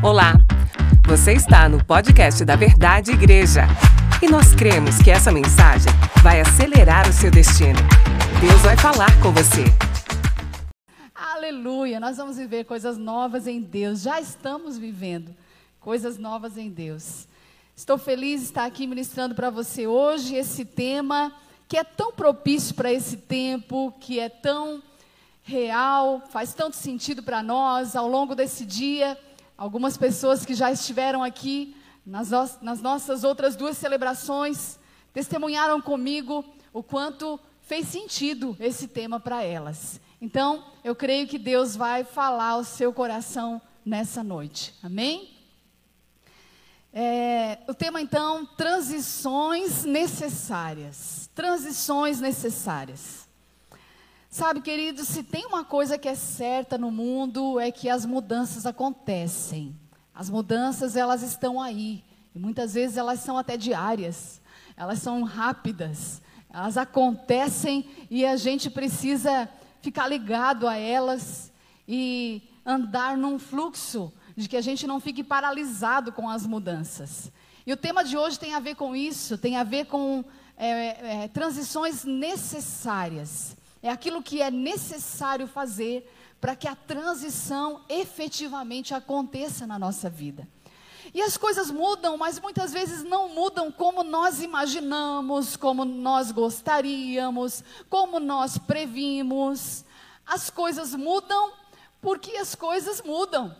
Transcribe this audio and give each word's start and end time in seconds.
Olá, 0.00 0.34
você 1.08 1.32
está 1.32 1.68
no 1.68 1.84
podcast 1.84 2.44
da 2.44 2.54
Verdade 2.54 3.10
Igreja 3.10 3.62
e 4.22 4.28
nós 4.28 4.54
cremos 4.54 5.02
que 5.02 5.10
essa 5.10 5.32
mensagem 5.32 5.90
vai 6.22 6.40
acelerar 6.40 7.08
o 7.08 7.12
seu 7.12 7.32
destino. 7.32 7.80
Deus 8.40 8.62
vai 8.62 8.76
falar 8.76 9.10
com 9.20 9.32
você. 9.32 9.64
Aleluia! 11.12 11.98
Nós 11.98 12.16
vamos 12.16 12.36
viver 12.36 12.62
coisas 12.62 12.96
novas 12.96 13.48
em 13.48 13.60
Deus, 13.60 14.00
já 14.00 14.20
estamos 14.20 14.78
vivendo 14.78 15.34
coisas 15.80 16.16
novas 16.16 16.56
em 16.56 16.70
Deus. 16.70 17.26
Estou 17.74 17.98
feliz 17.98 18.42
de 18.42 18.46
estar 18.46 18.66
aqui 18.66 18.86
ministrando 18.86 19.34
para 19.34 19.50
você 19.50 19.88
hoje 19.88 20.36
esse 20.36 20.64
tema 20.64 21.32
que 21.66 21.76
é 21.76 21.82
tão 21.82 22.12
propício 22.12 22.72
para 22.76 22.92
esse 22.92 23.16
tempo, 23.16 23.92
que 23.98 24.20
é 24.20 24.28
tão 24.28 24.80
real, 25.42 26.22
faz 26.30 26.54
tanto 26.54 26.76
sentido 26.76 27.20
para 27.20 27.42
nós 27.42 27.96
ao 27.96 28.06
longo 28.08 28.36
desse 28.36 28.64
dia. 28.64 29.18
Algumas 29.58 29.96
pessoas 29.96 30.46
que 30.46 30.54
já 30.54 30.70
estiveram 30.70 31.20
aqui 31.20 31.76
nas, 32.06 32.30
no 32.30 32.48
nas 32.62 32.80
nossas 32.80 33.24
outras 33.24 33.56
duas 33.56 33.76
celebrações 33.76 34.78
testemunharam 35.12 35.80
comigo 35.80 36.44
o 36.72 36.80
quanto 36.80 37.40
fez 37.60 37.88
sentido 37.88 38.56
esse 38.60 38.86
tema 38.86 39.18
para 39.18 39.42
elas. 39.42 40.00
Então, 40.20 40.64
eu 40.84 40.94
creio 40.94 41.26
que 41.26 41.38
Deus 41.38 41.74
vai 41.74 42.04
falar 42.04 42.50
ao 42.50 42.62
seu 42.62 42.92
coração 42.92 43.60
nessa 43.84 44.22
noite. 44.22 44.72
Amém? 44.80 45.36
É, 46.92 47.58
o 47.66 47.74
tema 47.74 48.00
então, 48.00 48.46
transições 48.46 49.84
necessárias. 49.84 51.28
Transições 51.34 52.20
necessárias. 52.20 53.27
Sabe, 54.30 54.60
querido, 54.60 55.06
se 55.06 55.22
tem 55.22 55.46
uma 55.46 55.64
coisa 55.64 55.96
que 55.96 56.06
é 56.06 56.14
certa 56.14 56.76
no 56.76 56.90
mundo 56.90 57.58
é 57.58 57.72
que 57.72 57.88
as 57.88 58.04
mudanças 58.04 58.66
acontecem. 58.66 59.74
As 60.14 60.28
mudanças 60.28 60.96
elas 60.96 61.22
estão 61.22 61.58
aí 61.60 62.04
e 62.34 62.38
muitas 62.38 62.74
vezes 62.74 62.98
elas 62.98 63.20
são 63.20 63.38
até 63.38 63.56
diárias. 63.56 64.42
Elas 64.76 64.98
são 64.98 65.22
rápidas. 65.22 66.20
Elas 66.50 66.76
acontecem 66.76 67.88
e 68.10 68.26
a 68.26 68.36
gente 68.36 68.68
precisa 68.68 69.48
ficar 69.80 70.06
ligado 70.06 70.68
a 70.68 70.76
elas 70.76 71.50
e 71.86 72.42
andar 72.66 73.16
num 73.16 73.38
fluxo 73.38 74.12
de 74.36 74.46
que 74.46 74.58
a 74.58 74.60
gente 74.60 74.86
não 74.86 75.00
fique 75.00 75.24
paralisado 75.24 76.12
com 76.12 76.28
as 76.28 76.46
mudanças. 76.46 77.32
E 77.66 77.72
o 77.72 77.78
tema 77.78 78.04
de 78.04 78.16
hoje 78.16 78.38
tem 78.38 78.54
a 78.54 78.60
ver 78.60 78.74
com 78.74 78.94
isso, 78.94 79.38
tem 79.38 79.56
a 79.56 79.64
ver 79.64 79.86
com 79.86 80.22
é, 80.54 81.22
é, 81.24 81.28
transições 81.28 82.04
necessárias. 82.04 83.56
É 83.82 83.90
aquilo 83.90 84.22
que 84.22 84.42
é 84.42 84.50
necessário 84.50 85.46
fazer 85.46 86.10
para 86.40 86.54
que 86.54 86.68
a 86.68 86.74
transição 86.74 87.82
efetivamente 87.88 88.94
aconteça 88.94 89.66
na 89.66 89.78
nossa 89.78 90.08
vida. 90.08 90.48
E 91.14 91.22
as 91.22 91.36
coisas 91.36 91.70
mudam, 91.70 92.16
mas 92.18 92.38
muitas 92.38 92.72
vezes 92.72 93.02
não 93.02 93.30
mudam 93.30 93.72
como 93.72 94.02
nós 94.02 94.42
imaginamos, 94.42 95.56
como 95.56 95.84
nós 95.84 96.30
gostaríamos, 96.30 97.64
como 97.88 98.20
nós 98.20 98.58
previmos. 98.58 99.84
As 100.26 100.50
coisas 100.50 100.94
mudam 100.94 101.52
porque 102.00 102.36
as 102.36 102.54
coisas 102.54 103.02
mudam 103.02 103.54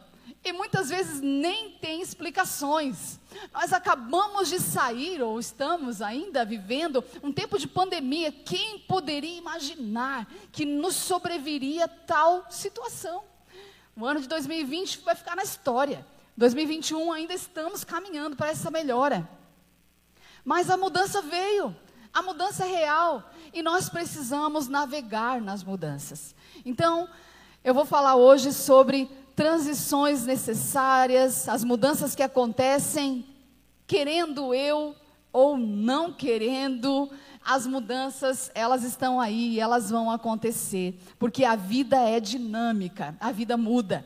e 0.44 0.52
muitas 0.52 0.88
vezes 0.88 1.20
nem 1.20 1.70
tem 1.72 2.00
explicações. 2.00 3.18
Nós 3.52 3.72
acabamos 3.72 4.48
de 4.48 4.60
sair, 4.60 5.22
ou 5.22 5.38
estamos 5.38 6.00
ainda 6.00 6.44
vivendo, 6.44 7.04
um 7.22 7.32
tempo 7.32 7.58
de 7.58 7.66
pandemia. 7.66 8.32
Quem 8.32 8.78
poderia 8.80 9.36
imaginar 9.36 10.26
que 10.52 10.64
nos 10.64 10.94
sobreviria 10.94 11.88
tal 11.88 12.46
situação? 12.50 13.22
O 13.96 14.06
ano 14.06 14.20
de 14.20 14.28
2020 14.28 15.00
vai 15.00 15.14
ficar 15.14 15.34
na 15.34 15.42
história. 15.42 16.06
2021 16.36 17.12
ainda 17.12 17.34
estamos 17.34 17.82
caminhando 17.82 18.36
para 18.36 18.48
essa 18.48 18.70
melhora. 18.70 19.28
Mas 20.44 20.70
a 20.70 20.76
mudança 20.76 21.20
veio, 21.20 21.76
a 22.12 22.22
mudança 22.22 22.64
é 22.64 22.68
real, 22.68 23.30
e 23.52 23.60
nós 23.60 23.88
precisamos 23.88 24.68
navegar 24.68 25.40
nas 25.40 25.64
mudanças. 25.64 26.34
Então, 26.64 27.08
eu 27.64 27.74
vou 27.74 27.84
falar 27.84 28.14
hoje 28.14 28.52
sobre 28.52 29.10
transições 29.38 30.26
necessárias, 30.26 31.48
as 31.48 31.62
mudanças 31.62 32.12
que 32.12 32.24
acontecem, 32.24 33.24
querendo 33.86 34.52
eu 34.52 34.96
ou 35.32 35.56
não 35.56 36.12
querendo, 36.12 37.08
as 37.44 37.64
mudanças, 37.64 38.50
elas 38.52 38.82
estão 38.82 39.20
aí, 39.20 39.60
elas 39.60 39.90
vão 39.90 40.10
acontecer, 40.10 40.98
porque 41.20 41.44
a 41.44 41.54
vida 41.54 41.96
é 41.98 42.18
dinâmica, 42.18 43.16
a 43.20 43.30
vida 43.30 43.56
muda. 43.56 44.04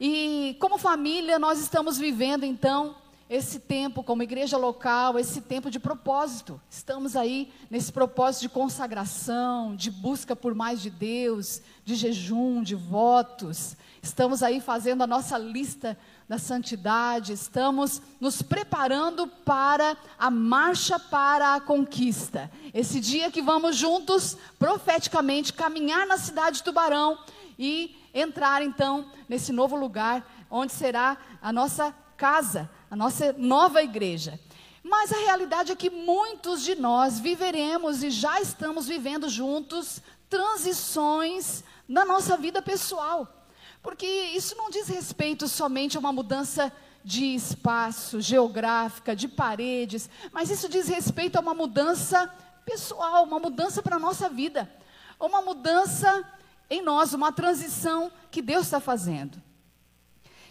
E 0.00 0.56
como 0.58 0.78
família, 0.78 1.38
nós 1.38 1.60
estamos 1.60 1.98
vivendo 1.98 2.44
então 2.44 2.96
esse 3.28 3.58
tempo 3.58 4.02
como 4.02 4.22
igreja 4.22 4.56
local, 4.56 5.18
esse 5.18 5.42
tempo 5.42 5.70
de 5.70 5.78
propósito. 5.78 6.58
Estamos 6.70 7.16
aí 7.16 7.52
nesse 7.70 7.92
propósito 7.92 8.40
de 8.40 8.48
consagração, 8.48 9.76
de 9.76 9.90
busca 9.90 10.34
por 10.34 10.54
mais 10.54 10.80
de 10.80 10.88
Deus, 10.88 11.60
de 11.84 11.94
jejum, 11.94 12.62
de 12.62 12.74
votos. 12.74 13.76
Estamos 14.04 14.42
aí 14.42 14.60
fazendo 14.60 15.02
a 15.02 15.06
nossa 15.06 15.38
lista 15.38 15.96
da 16.28 16.36
santidade, 16.36 17.32
estamos 17.32 18.02
nos 18.20 18.42
preparando 18.42 19.26
para 19.26 19.96
a 20.18 20.30
marcha 20.30 20.98
para 20.98 21.54
a 21.54 21.60
conquista. 21.60 22.52
Esse 22.74 23.00
dia 23.00 23.30
que 23.30 23.40
vamos 23.40 23.76
juntos, 23.76 24.36
profeticamente, 24.58 25.54
caminhar 25.54 26.06
na 26.06 26.18
cidade 26.18 26.58
de 26.58 26.64
Tubarão 26.64 27.18
e 27.58 27.96
entrar 28.12 28.60
então 28.60 29.06
nesse 29.26 29.54
novo 29.54 29.74
lugar, 29.74 30.22
onde 30.50 30.72
será 30.72 31.16
a 31.40 31.50
nossa 31.50 31.94
casa, 32.14 32.70
a 32.90 32.94
nossa 32.94 33.34
nova 33.38 33.82
igreja. 33.82 34.38
Mas 34.82 35.14
a 35.14 35.16
realidade 35.16 35.72
é 35.72 35.76
que 35.76 35.88
muitos 35.88 36.62
de 36.62 36.74
nós 36.74 37.18
viveremos 37.18 38.02
e 38.02 38.10
já 38.10 38.38
estamos 38.38 38.86
vivendo 38.86 39.30
juntos 39.30 40.02
transições 40.28 41.64
na 41.88 42.04
nossa 42.04 42.36
vida 42.36 42.60
pessoal. 42.60 43.40
Porque 43.84 44.06
isso 44.06 44.56
não 44.56 44.70
diz 44.70 44.88
respeito 44.88 45.46
somente 45.46 45.98
a 45.98 46.00
uma 46.00 46.10
mudança 46.10 46.72
de 47.04 47.34
espaço, 47.34 48.18
geográfica, 48.18 49.14
de 49.14 49.28
paredes, 49.28 50.08
mas 50.32 50.48
isso 50.48 50.70
diz 50.70 50.88
respeito 50.88 51.36
a 51.36 51.40
uma 51.40 51.52
mudança 51.52 52.34
pessoal, 52.64 53.24
uma 53.24 53.38
mudança 53.38 53.82
para 53.82 53.96
a 53.96 53.98
nossa 53.98 54.26
vida, 54.30 54.72
uma 55.20 55.42
mudança 55.42 56.24
em 56.70 56.80
nós, 56.80 57.12
uma 57.12 57.30
transição 57.30 58.10
que 58.30 58.40
Deus 58.40 58.64
está 58.64 58.80
fazendo. 58.80 59.40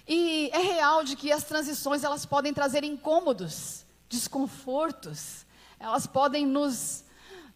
E 0.07 0.51
é 0.53 0.59
real 0.59 1.03
de 1.03 1.15
que 1.15 1.31
as 1.31 1.43
transições 1.43 2.03
elas 2.03 2.27
podem 2.27 2.53
trazer 2.53 2.83
incômodos, 2.83 3.83
desconfortos, 4.07 5.43
elas 5.79 6.05
podem 6.05 6.45
nos, 6.45 7.03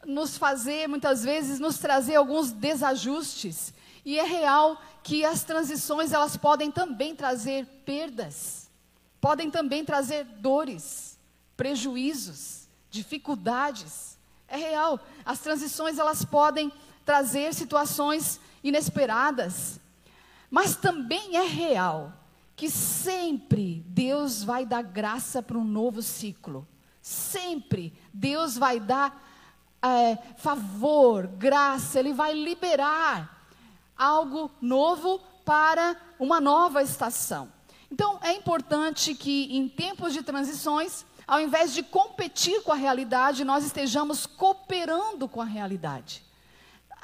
nos 0.04 0.38
fazer, 0.38 0.88
muitas 0.88 1.24
vezes, 1.24 1.60
nos 1.60 1.78
trazer 1.78 2.16
alguns 2.16 2.52
desajustes. 2.52 3.77
E 4.08 4.18
é 4.18 4.24
real 4.24 4.82
que 5.04 5.26
as 5.26 5.44
transições 5.44 6.14
elas 6.14 6.38
podem 6.38 6.72
também 6.72 7.14
trazer 7.14 7.66
perdas, 7.84 8.72
podem 9.20 9.52
também 9.52 9.84
trazer 9.84 10.24
dores, 10.24 11.20
prejuízos, 11.58 12.70
dificuldades. 12.90 14.18
É 14.48 14.56
real. 14.56 14.98
As 15.26 15.40
transições 15.40 16.00
elas 16.00 16.24
podem 16.24 16.72
trazer 17.04 17.54
situações 17.54 18.40
inesperadas, 18.64 19.78
mas 20.50 20.78
também 20.78 21.36
é 21.36 21.46
real 21.46 22.14
que 22.56 22.70
sempre 22.70 23.84
Deus 23.90 24.42
vai 24.42 24.66
dar 24.66 24.84
graça 24.84 25.44
para 25.44 25.58
um 25.58 25.66
novo 25.66 26.02
ciclo. 26.02 26.66
Sempre 27.02 27.94
Deus 28.14 28.58
vai 28.58 28.80
dar 28.80 29.22
é, 29.82 30.18
favor, 30.38 31.28
graça, 31.28 32.00
Ele 32.00 32.14
vai 32.14 32.32
liberar 32.32 33.36
algo 33.98 34.52
novo 34.62 35.20
para 35.46 35.96
uma 36.20 36.40
nova 36.40 36.82
estação. 36.82 37.52
Então, 37.92 38.20
é 38.22 38.34
importante 38.34 39.16
que 39.16 39.56
em 39.56 39.68
tempos 39.68 40.14
de 40.14 40.22
transições, 40.22 41.06
ao 41.26 41.40
invés 41.40 41.74
de 41.74 41.84
competir 41.84 42.62
com 42.64 42.72
a 42.72 42.76
realidade, 42.76 43.44
nós 43.44 43.66
estejamos 43.66 44.26
cooperando 44.26 45.28
com 45.28 45.42
a 45.42 45.46
realidade. 45.46 46.24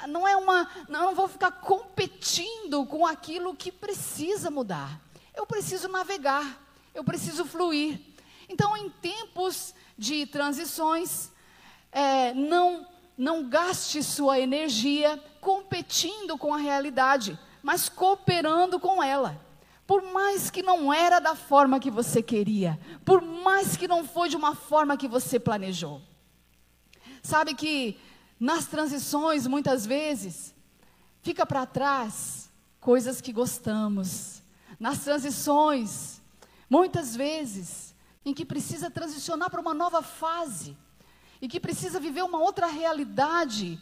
Não 0.08 0.28
é 0.28 0.36
uma, 0.36 0.68
não 0.88 1.14
vou 1.14 1.28
ficar 1.28 1.50
competindo 1.50 2.84
com 2.84 3.06
aquilo 3.06 3.54
que 3.54 3.72
precisa 3.72 4.50
mudar 4.50 5.00
eu 5.34 5.44
preciso 5.46 5.88
navegar, 5.88 6.58
eu 6.94 7.02
preciso 7.02 7.44
fluir. 7.44 8.00
Então, 8.48 8.76
em 8.76 8.88
tempos 8.88 9.74
de 9.98 10.26
transições, 10.26 11.30
é, 11.90 12.32
não, 12.34 12.86
não 13.18 13.48
gaste 13.48 14.02
sua 14.02 14.38
energia 14.38 15.22
competindo 15.44 16.38
com 16.38 16.54
a 16.54 16.56
realidade, 16.56 17.38
mas 17.62 17.90
cooperando 17.90 18.80
com 18.80 19.02
ela. 19.02 19.38
Por 19.86 20.02
mais 20.02 20.50
que 20.50 20.62
não 20.62 20.90
era 20.90 21.20
da 21.20 21.36
forma 21.36 21.78
que 21.78 21.90
você 21.90 22.22
queria, 22.22 22.80
por 23.04 23.20
mais 23.20 23.76
que 23.76 23.86
não 23.86 24.06
foi 24.06 24.30
de 24.30 24.36
uma 24.36 24.54
forma 24.54 24.96
que 24.96 25.06
você 25.06 25.38
planejou. 25.38 26.00
Sabe 27.22 27.54
que 27.54 28.00
nas 28.40 28.64
transições, 28.64 29.46
muitas 29.46 29.84
vezes, 29.84 30.54
fica 31.20 31.44
para 31.44 31.66
trás 31.66 32.50
coisas 32.80 33.20
que 33.20 33.32
gostamos, 33.32 34.42
nas 34.80 35.00
transições, 35.00 36.22
muitas 36.70 37.14
vezes 37.14 37.94
em 38.24 38.32
que 38.32 38.46
precisa 38.46 38.90
transicionar 38.90 39.50
para 39.50 39.60
uma 39.60 39.74
nova 39.74 40.02
fase 40.02 40.74
e 41.38 41.46
que 41.46 41.60
precisa 41.60 42.00
viver 42.00 42.22
uma 42.22 42.38
outra 42.38 42.66
realidade 42.66 43.78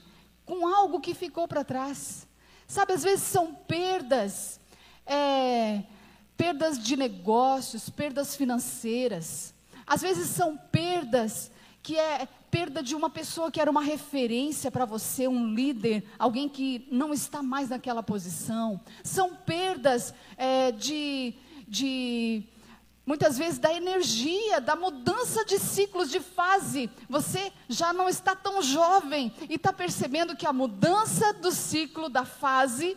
com 0.53 0.67
algo 0.67 1.01
que 1.01 1.15
ficou 1.15 1.49
para 1.49 1.65
trás. 1.65 2.29
Sabe, 2.67 2.93
às 2.93 3.03
vezes 3.03 3.25
são 3.25 3.55
perdas, 3.55 4.61
é, 5.07 5.83
perdas 6.37 6.79
de 6.79 6.95
negócios, 6.95 7.89
perdas 7.89 8.37
financeiras. 8.37 9.55
Às 9.87 10.03
vezes 10.03 10.29
são 10.29 10.59
perdas 10.71 11.51
que 11.83 11.99
é 11.99 12.29
perda 12.51 12.83
de 12.83 12.95
uma 12.95 13.09
pessoa 13.09 13.51
que 13.51 13.63
era 13.63 13.71
uma 13.71 13.81
referência 13.81 14.71
para 14.71 14.85
você, 14.85 15.27
um 15.27 15.55
líder, 15.55 16.05
alguém 16.19 16.51
que 16.51 16.87
não 16.93 17.15
está 17.15 17.43
mais 17.43 17.71
naquela 17.71 18.03
posição. 18.03 18.79
São 19.03 19.35
perdas 19.35 20.13
é, 20.37 20.71
de, 20.71 21.33
de 21.67 22.43
Muitas 23.05 23.37
vezes 23.37 23.59
da 23.59 23.73
energia, 23.73 24.61
da 24.61 24.77
mudança 24.77 25.45
de 25.45 25.59
ciclos 25.59 26.09
de 26.09 26.21
fase. 26.21 26.89
Você 27.09 27.53
já 27.69 27.93
não 27.93 28.09
está 28.09 28.37
tão 28.37 28.63
jovem 28.63 29.35
e 29.51 29.55
está 29.55 29.73
percebendo 29.73 30.37
que 30.37 30.47
a 30.47 30.53
mudança 30.53 31.33
do 31.33 31.51
ciclo 31.51 32.09
da 32.09 32.25
fase, 32.25 32.97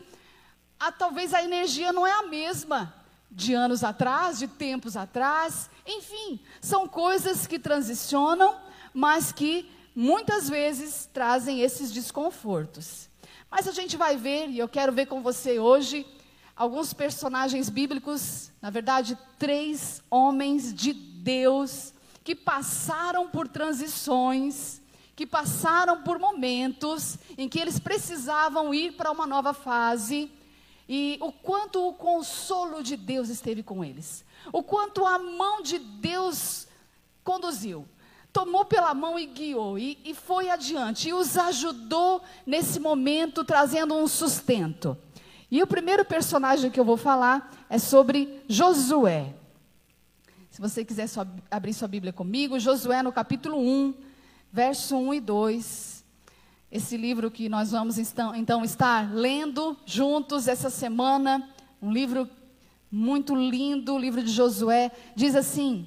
a, 0.80 0.92
talvez 0.92 1.34
a 1.34 1.44
energia 1.44 1.92
não 1.92 2.06
é 2.06 2.12
a 2.12 2.28
mesma 2.28 2.94
de 3.32 3.54
anos 3.54 3.84
atrás, 3.84 4.38
de 4.38 4.48
tempos 4.48 4.96
atrás. 4.96 5.70
Enfim, 5.88 6.40
são 6.62 6.88
coisas 6.88 7.48
que 7.48 7.58
transicionam, 7.58 8.56
mas 8.94 9.32
que 9.32 9.70
muitas 9.96 10.48
vezes 10.48 11.10
trazem 11.12 11.62
esses 11.62 11.92
desconfortos. 11.92 13.10
Mas 13.50 13.68
a 13.68 13.72
gente 13.72 13.98
vai 13.98 14.18
ver, 14.18 14.50
e 14.50 14.60
eu 14.60 14.70
quero 14.70 14.92
ver 14.92 15.08
com 15.08 15.24
você 15.24 15.58
hoje, 15.58 16.06
alguns 16.56 16.94
personagens 16.94 17.70
bíblicos, 17.70 18.52
na 18.62 18.70
verdade, 18.70 19.18
três 19.38 20.02
homens 20.10 20.74
de 20.74 20.94
Deus 20.94 21.94
que 22.24 22.34
passaram 22.34 23.30
por 23.30 23.48
transições, 23.48 24.82
que 25.16 25.26
passaram 25.26 26.02
por 26.02 26.18
momentos 26.18 27.18
em 27.38 27.48
que 27.48 27.60
eles 27.60 27.80
precisavam 27.80 28.74
ir 28.74 28.94
para 28.94 29.12
uma 29.12 29.28
nova 29.28 29.54
fase, 29.54 30.32
e 30.88 31.18
o 31.22 31.32
quanto 31.32 31.88
o 31.88 31.94
consolo 31.94 32.82
de 32.84 32.96
Deus 32.96 33.30
esteve 33.30 33.64
com 33.64 33.84
eles, 33.84 34.24
o 34.52 34.64
quanto 34.64 35.06
a 35.06 35.18
mão 35.18 35.62
de 35.62 35.80
Deus 35.80 36.68
conduziu, 37.24 37.88
tomou 38.32 38.66
pela 38.66 38.94
mão 38.94 39.18
e 39.18 39.26
guiou, 39.26 39.78
e, 39.80 39.98
e 40.04 40.14
foi 40.14 40.50
adiante, 40.50 41.10
e 41.10 41.14
os 41.14 41.38
ajudou 41.38 42.22
nesse 42.46 42.80
momento, 42.80 43.44
trazendo 43.44 43.96
um 43.96 44.08
sustento. 44.08 44.98
E 45.50 45.62
o 45.62 45.68
primeiro 45.68 46.04
personagem 46.04 46.72
que 46.72 46.80
eu 46.80 46.86
vou 46.86 46.98
falar 46.98 47.54
é 47.70 47.78
sobre 47.78 48.42
Josué. 48.48 49.34
Se 50.50 50.62
você 50.62 50.84
quiser 50.84 51.08
só 51.08 51.26
abrir 51.52 51.74
sua 51.74 51.88
Bíblia 51.88 52.14
comigo, 52.14 52.60
Josué 52.60 53.04
no 53.04 53.12
capítulo 53.12 53.60
1, 53.60 53.94
verso 54.52 54.96
1 54.96 55.14
e 55.16 55.20
2. 55.20 56.06
Esse 56.72 56.98
livro 56.98 57.30
que 57.30 57.48
nós 57.48 57.72
vamos 57.72 57.98
então 57.98 58.64
estar 58.64 59.14
lendo 59.14 59.78
juntos 59.86 60.48
essa 60.48 60.70
semana, 60.70 61.48
um 61.82 61.92
livro 61.92 62.30
muito 62.90 63.36
lindo, 63.36 63.94
o 63.94 64.00
livro 64.00 64.24
de 64.24 64.32
Josué, 64.32 64.92
diz 65.16 65.36
assim: 65.36 65.86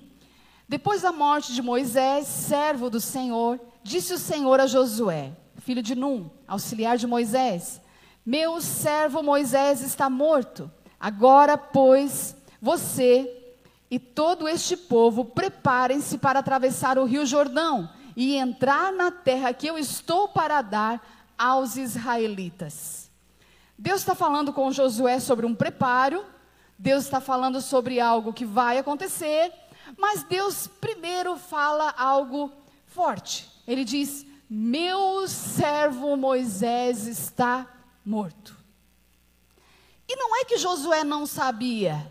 Depois 0.69 1.03
da 1.03 1.13
morte 1.13 1.53
de 1.55 1.63
Moisés, 1.63 2.27
servo 2.27 2.91
do 2.91 3.01
Senhor, 3.01 3.59
disse 3.83 4.13
o 4.13 4.19
Senhor 4.19 4.61
a 4.61 4.67
Josué, 4.67 5.33
filho 5.57 5.83
de 5.83 5.95
Num, 5.95 6.31
auxiliar 6.47 6.97
de 6.97 7.07
Moisés: 7.07 7.81
meu 8.29 8.61
servo 8.61 9.23
Moisés 9.23 9.81
está 9.81 10.11
morto. 10.11 10.71
Agora, 11.01 11.57
pois, 11.57 12.37
você 12.61 13.55
e 13.91 13.99
todo 13.99 14.47
este 14.47 14.77
povo 14.77 15.25
preparem-se 15.25 16.19
para 16.19 16.41
atravessar 16.41 16.99
o 16.99 17.07
rio 17.07 17.25
Jordão 17.25 17.89
e 18.15 18.37
entrar 18.37 18.93
na 18.93 19.11
terra 19.11 19.55
que 19.55 19.67
eu 19.67 19.79
estou 19.79 20.29
para 20.29 20.61
dar 20.61 21.01
aos 21.39 21.79
israelitas. 21.79 23.11
Deus 23.79 24.01
está 24.01 24.15
falando 24.15 24.53
com 24.53 24.71
Josué 24.71 25.21
sobre 25.21 25.47
um 25.47 25.55
preparo, 25.55 26.23
Deus 26.79 27.05
está 27.05 27.23
falando 27.23 27.63
sobre 27.63 27.99
algo 27.99 28.35
que 28.35 28.45
vai 28.45 28.77
acontecer, 28.77 29.51
mas 29.97 30.23
Deus 30.23 30.67
primeiro 30.67 31.39
fala 31.39 31.95
algo 31.97 32.53
forte. 32.85 33.49
Ele 33.67 33.87
diz: 33.87 34.27
Meu 34.51 35.27
servo 35.27 36.15
Moisés 36.15 37.07
está 37.07 37.67
morto. 38.09 38.57
E 40.09 40.17
não 40.17 40.35
é 40.41 40.45
que 40.45 40.57
Josué 40.57 41.05
não 41.05 41.27
sabia. 41.27 42.11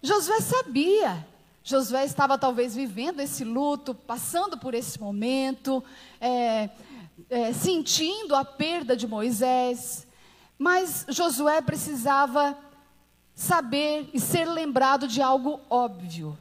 Josué 0.00 0.40
sabia. 0.40 1.26
Josué 1.64 2.04
estava 2.04 2.38
talvez 2.38 2.76
vivendo 2.76 3.18
esse 3.18 3.42
luto, 3.42 3.92
passando 3.92 4.56
por 4.56 4.72
esse 4.72 5.00
momento, 5.00 5.82
é, 6.20 6.70
é, 7.28 7.52
sentindo 7.52 8.36
a 8.36 8.44
perda 8.44 8.96
de 8.96 9.08
Moisés. 9.08 10.06
Mas 10.56 11.04
Josué 11.08 11.60
precisava 11.60 12.56
saber 13.34 14.08
e 14.14 14.20
ser 14.20 14.44
lembrado 14.44 15.08
de 15.08 15.20
algo 15.20 15.60
óbvio. 15.68 16.38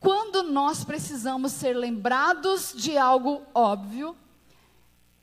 Quando 0.00 0.42
nós 0.42 0.84
precisamos 0.84 1.52
ser 1.52 1.74
lembrados 1.74 2.72
de 2.74 2.96
algo 2.96 3.42
óbvio, 3.54 4.16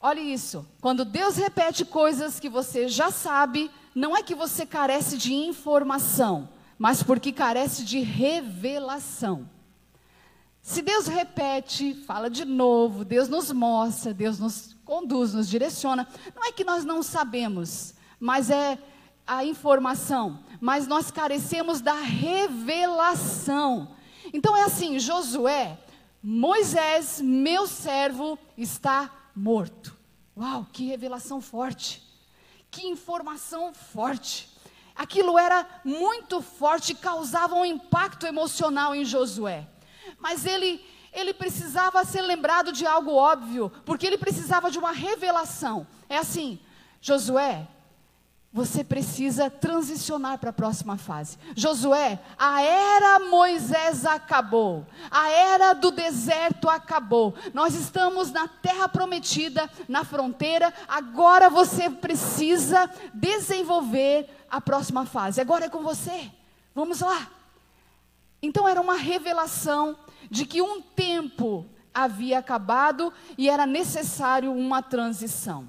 Olhe 0.02 0.22
isso. 0.22 0.66
Quando 0.80 1.04
Deus 1.04 1.36
repete 1.36 1.84
coisas 1.84 2.40
que 2.40 2.48
você 2.48 2.88
já 2.88 3.12
sabe, 3.12 3.70
não 3.94 4.16
é 4.16 4.24
que 4.24 4.34
você 4.34 4.66
carece 4.66 5.18
de 5.18 5.34
informação, 5.34 6.48
mas 6.78 7.04
porque 7.04 7.34
carece 7.34 7.84
de 7.84 8.00
revelação. 8.00 9.50
Se 10.62 10.82
Deus 10.82 11.08
repete, 11.08 11.96
fala 12.06 12.30
de 12.30 12.46
novo, 12.46 13.04
Deus 13.04 13.28
nos 13.28 13.52
mostra, 13.52 14.14
Deus 14.14 14.40
nos 14.40 14.76
conduz, 14.86 15.34
nos 15.34 15.50
direciona, 15.50 16.08
não 16.34 16.46
é 16.46 16.52
que 16.52 16.64
nós 16.64 16.86
não 16.86 17.04
sabemos, 17.04 17.94
mas 18.20 18.50
é 18.50 18.78
a 19.28 19.44
informação, 19.44 20.40
mas 20.62 20.88
nós 20.88 21.12
carecemos 21.12 21.82
da 21.82 21.94
revelação. 21.94 23.90
Então 24.34 24.56
é 24.56 24.64
assim, 24.64 24.98
Josué, 24.98 25.78
Moisés, 26.24 27.20
meu 27.20 27.68
servo, 27.68 28.38
está 28.58 29.19
morto. 29.40 29.96
Uau, 30.38 30.68
que 30.72 30.86
revelação 30.86 31.40
forte. 31.40 32.04
Que 32.70 32.86
informação 32.88 33.74
forte. 33.74 34.50
Aquilo 34.96 35.40
era 35.40 35.66
muito 35.86 36.42
forte, 36.42 36.94
causava 36.94 37.56
um 37.56 37.66
impacto 37.66 38.28
emocional 38.28 38.94
em 38.94 39.06
Josué. 39.06 39.68
Mas 40.20 40.46
ele 40.46 40.86
ele 41.12 41.34
precisava 41.34 42.06
ser 42.06 42.22
lembrado 42.22 42.72
de 42.72 42.86
algo 42.86 43.16
óbvio, 43.16 43.72
porque 43.84 44.06
ele 44.06 44.18
precisava 44.18 44.70
de 44.70 44.78
uma 44.78 44.92
revelação. 44.92 45.88
É 46.08 46.18
assim, 46.18 46.60
Josué, 47.02 47.68
você 48.52 48.84
precisa 48.84 49.48
transicionar 49.48 50.40
para 50.40 50.50
a 50.50 50.54
próxima 50.54 50.98
fase. 50.98 51.38
Josué, 51.56 52.20
a 52.38 52.62
era 52.62 53.20
Moisés 53.20 54.06
acabou. 54.06 54.88
A 55.12 55.30
era 55.30 55.74
do 55.74 55.92
deserto 55.92 56.68
acabou. 56.68 57.36
Nós 57.54 57.76
estamos 57.76 58.32
na 58.32 58.48
terra 58.48 58.90
prometida, 58.90 59.70
na 59.88 60.04
fronteira. 60.04 60.74
Agora 60.88 61.48
você 61.48 61.92
precisa 61.92 62.90
desenvolver 63.14 64.28
a 64.50 64.60
próxima 64.60 65.06
fase. 65.06 65.40
Agora 65.40 65.66
é 65.66 65.70
com 65.70 65.84
você. 65.84 66.32
Vamos 66.74 67.02
lá. 67.02 67.28
Então 68.42 68.68
era 68.68 68.82
uma 68.82 68.96
revelação 68.96 69.96
de 70.30 70.46
que 70.46 70.60
um 70.60 70.82
tempo 70.82 71.68
havia 71.94 72.40
acabado 72.40 73.14
e 73.38 73.48
era 73.48 73.68
necessário 73.68 74.52
uma 74.52 74.82
transição. 74.82 75.68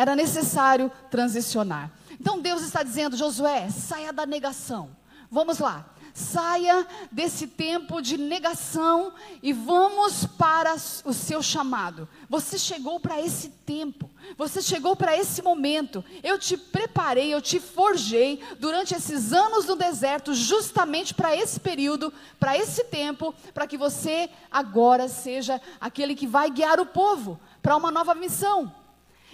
Era 0.00 0.16
necessário 0.16 0.90
transicionar. 1.10 1.90
Então 2.18 2.40
Deus 2.40 2.62
está 2.62 2.82
dizendo: 2.82 3.18
Josué, 3.18 3.68
saia 3.68 4.14
da 4.14 4.24
negação. 4.24 4.96
Vamos 5.30 5.58
lá. 5.58 5.84
Saia 6.14 6.86
desse 7.12 7.46
tempo 7.46 8.00
de 8.00 8.16
negação 8.16 9.12
e 9.42 9.52
vamos 9.52 10.24
para 10.24 10.74
o 11.04 11.12
seu 11.12 11.42
chamado. 11.42 12.08
Você 12.30 12.58
chegou 12.58 12.98
para 12.98 13.20
esse 13.20 13.50
tempo, 13.50 14.10
você 14.38 14.62
chegou 14.62 14.96
para 14.96 15.14
esse 15.14 15.42
momento. 15.42 16.02
Eu 16.22 16.38
te 16.38 16.56
preparei, 16.56 17.32
eu 17.32 17.42
te 17.42 17.60
forjei 17.60 18.42
durante 18.58 18.94
esses 18.94 19.34
anos 19.34 19.66
no 19.66 19.76
deserto, 19.76 20.32
justamente 20.32 21.12
para 21.12 21.36
esse 21.36 21.60
período, 21.60 22.10
para 22.38 22.56
esse 22.56 22.84
tempo, 22.84 23.34
para 23.52 23.66
que 23.66 23.76
você 23.76 24.30
agora 24.50 25.08
seja 25.08 25.60
aquele 25.78 26.14
que 26.14 26.26
vai 26.26 26.50
guiar 26.50 26.80
o 26.80 26.86
povo 26.86 27.38
para 27.62 27.76
uma 27.76 27.90
nova 27.90 28.14
missão. 28.14 28.80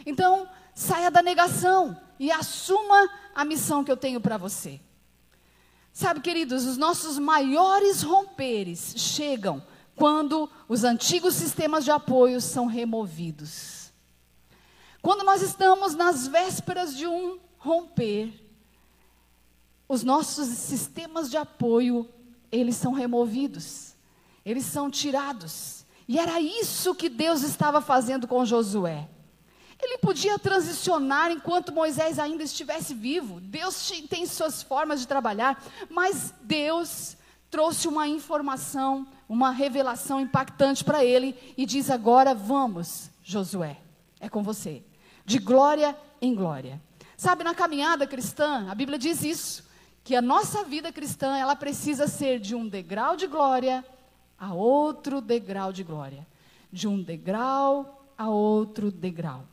Então, 0.04 0.46
saia 0.76 1.10
da 1.10 1.22
negação 1.22 1.98
e 2.20 2.30
assuma 2.30 3.10
a 3.34 3.46
missão 3.46 3.82
que 3.82 3.90
eu 3.90 3.96
tenho 3.96 4.20
para 4.20 4.36
você. 4.36 4.78
Sabe, 5.90 6.20
queridos, 6.20 6.66
os 6.66 6.76
nossos 6.76 7.18
maiores 7.18 8.02
romperes 8.02 8.92
chegam 8.98 9.62
quando 9.96 10.50
os 10.68 10.84
antigos 10.84 11.34
sistemas 11.34 11.82
de 11.82 11.90
apoio 11.90 12.42
são 12.42 12.66
removidos. 12.66 13.90
Quando 15.00 15.24
nós 15.24 15.40
estamos 15.40 15.94
nas 15.94 16.28
vésperas 16.28 16.94
de 16.94 17.06
um 17.06 17.38
romper, 17.56 18.30
os 19.88 20.04
nossos 20.04 20.48
sistemas 20.48 21.30
de 21.30 21.38
apoio 21.38 22.06
eles 22.52 22.76
são 22.76 22.92
removidos, 22.92 23.94
eles 24.44 24.66
são 24.66 24.90
tirados. 24.90 25.86
E 26.06 26.18
era 26.18 26.38
isso 26.38 26.94
que 26.94 27.08
Deus 27.08 27.42
estava 27.42 27.80
fazendo 27.80 28.28
com 28.28 28.44
Josué. 28.44 29.08
Ele 29.80 29.98
podia 29.98 30.38
transicionar 30.38 31.30
enquanto 31.30 31.72
Moisés 31.72 32.18
ainda 32.18 32.42
estivesse 32.42 32.94
vivo. 32.94 33.40
Deus 33.40 33.90
tem 34.08 34.24
suas 34.26 34.62
formas 34.62 35.00
de 35.00 35.08
trabalhar, 35.08 35.62
mas 35.90 36.32
Deus 36.42 37.16
trouxe 37.50 37.86
uma 37.86 38.08
informação, 38.08 39.06
uma 39.28 39.50
revelação 39.50 40.20
impactante 40.20 40.82
para 40.82 41.04
ele 41.04 41.36
e 41.56 41.66
diz: 41.66 41.90
agora 41.90 42.34
vamos, 42.34 43.10
Josué, 43.22 43.78
é 44.20 44.28
com 44.28 44.42
você, 44.42 44.82
de 45.24 45.38
glória 45.38 45.96
em 46.20 46.34
glória. 46.34 46.80
Sabe, 47.16 47.44
na 47.44 47.54
caminhada 47.54 48.06
cristã, 48.06 48.66
a 48.70 48.74
Bíblia 48.74 48.98
diz 48.98 49.22
isso, 49.22 49.64
que 50.04 50.14
a 50.14 50.22
nossa 50.22 50.62
vida 50.64 50.92
cristã, 50.92 51.36
ela 51.36 51.56
precisa 51.56 52.06
ser 52.06 52.38
de 52.38 52.54
um 52.54 52.68
degrau 52.68 53.16
de 53.16 53.26
glória 53.26 53.84
a 54.38 54.52
outro 54.52 55.20
degrau 55.20 55.72
de 55.72 55.82
glória, 55.82 56.26
de 56.70 56.86
um 56.86 57.02
degrau 57.02 58.06
a 58.16 58.28
outro 58.28 58.90
degrau. 58.90 59.44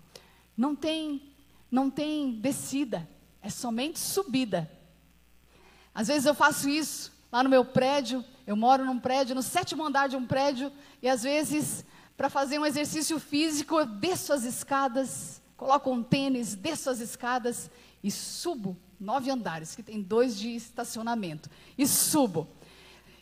Não 0.56 0.76
tem, 0.76 1.34
não 1.70 1.90
tem 1.90 2.40
descida, 2.40 3.08
é 3.42 3.50
somente 3.50 4.00
subida. 4.00 4.70
Às 5.94 6.08
vezes 6.08 6.26
eu 6.26 6.34
faço 6.34 6.70
isso 6.70 7.12
lá 7.32 7.44
no 7.44 7.50
meu 7.50 7.66
prédio, 7.66 8.24
eu 8.46 8.56
moro 8.56 8.86
num 8.86 9.00
prédio, 9.00 9.36
no 9.36 9.42
sétimo 9.42 9.86
andar 9.86 10.08
de 10.08 10.16
um 10.16 10.26
prédio, 10.26 10.72
e 11.02 11.10
às 11.10 11.24
vezes, 11.24 11.86
para 12.16 12.30
fazer 12.30 12.60
um 12.60 12.66
exercício 12.66 13.20
físico, 13.20 13.80
eu 13.80 13.86
desço 13.86 14.34
as 14.34 14.44
escadas, 14.44 15.42
coloco 15.58 15.92
um 15.92 16.04
tênis, 16.04 16.56
desço 16.56 16.90
as 16.90 17.00
escadas 17.00 17.70
e 18.04 18.12
subo 18.12 18.78
nove 19.00 19.30
andares, 19.30 19.76
que 19.76 19.84
tem 19.84 20.02
dois 20.02 20.38
de 20.38 20.56
estacionamento, 20.56 21.50
e 21.78 21.86
subo. 21.86 22.48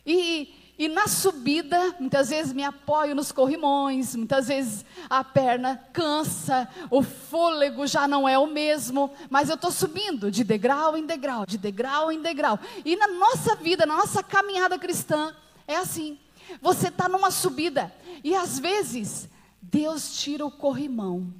E 0.06 0.54
e 0.78 0.88
na 0.88 1.06
subida, 1.06 1.94
muitas 2.00 2.30
vezes 2.30 2.52
me 2.52 2.64
apoio 2.64 3.14
nos 3.14 3.30
corrimões, 3.30 4.16
muitas 4.16 4.48
vezes 4.48 4.84
a 5.08 5.22
perna 5.22 5.76
cansa, 5.92 6.66
o 6.90 7.02
fôlego 7.02 7.86
já 7.86 8.08
não 8.08 8.28
é 8.28 8.38
o 8.38 8.46
mesmo, 8.46 9.12
mas 9.28 9.48
eu 9.48 9.54
estou 9.54 9.70
subindo 9.70 10.30
de 10.30 10.42
degrau 10.42 10.96
em 10.96 11.04
degrau, 11.04 11.44
de 11.44 11.58
degrau 11.58 12.10
em 12.10 12.22
degrau. 12.22 12.58
E 12.84 12.96
na 12.96 13.06
nossa 13.06 13.54
vida, 13.54 13.84
na 13.84 13.96
nossa 13.96 14.22
caminhada 14.22 14.78
cristã, 14.78 15.36
é 15.68 15.76
assim. 15.76 16.18
Você 16.60 16.88
está 16.88 17.08
numa 17.08 17.30
subida 17.30 17.94
e 18.24 18.34
às 18.34 18.58
vezes 18.58 19.28
Deus 19.60 20.16
tira 20.20 20.44
o 20.44 20.50
corrimão. 20.50 21.32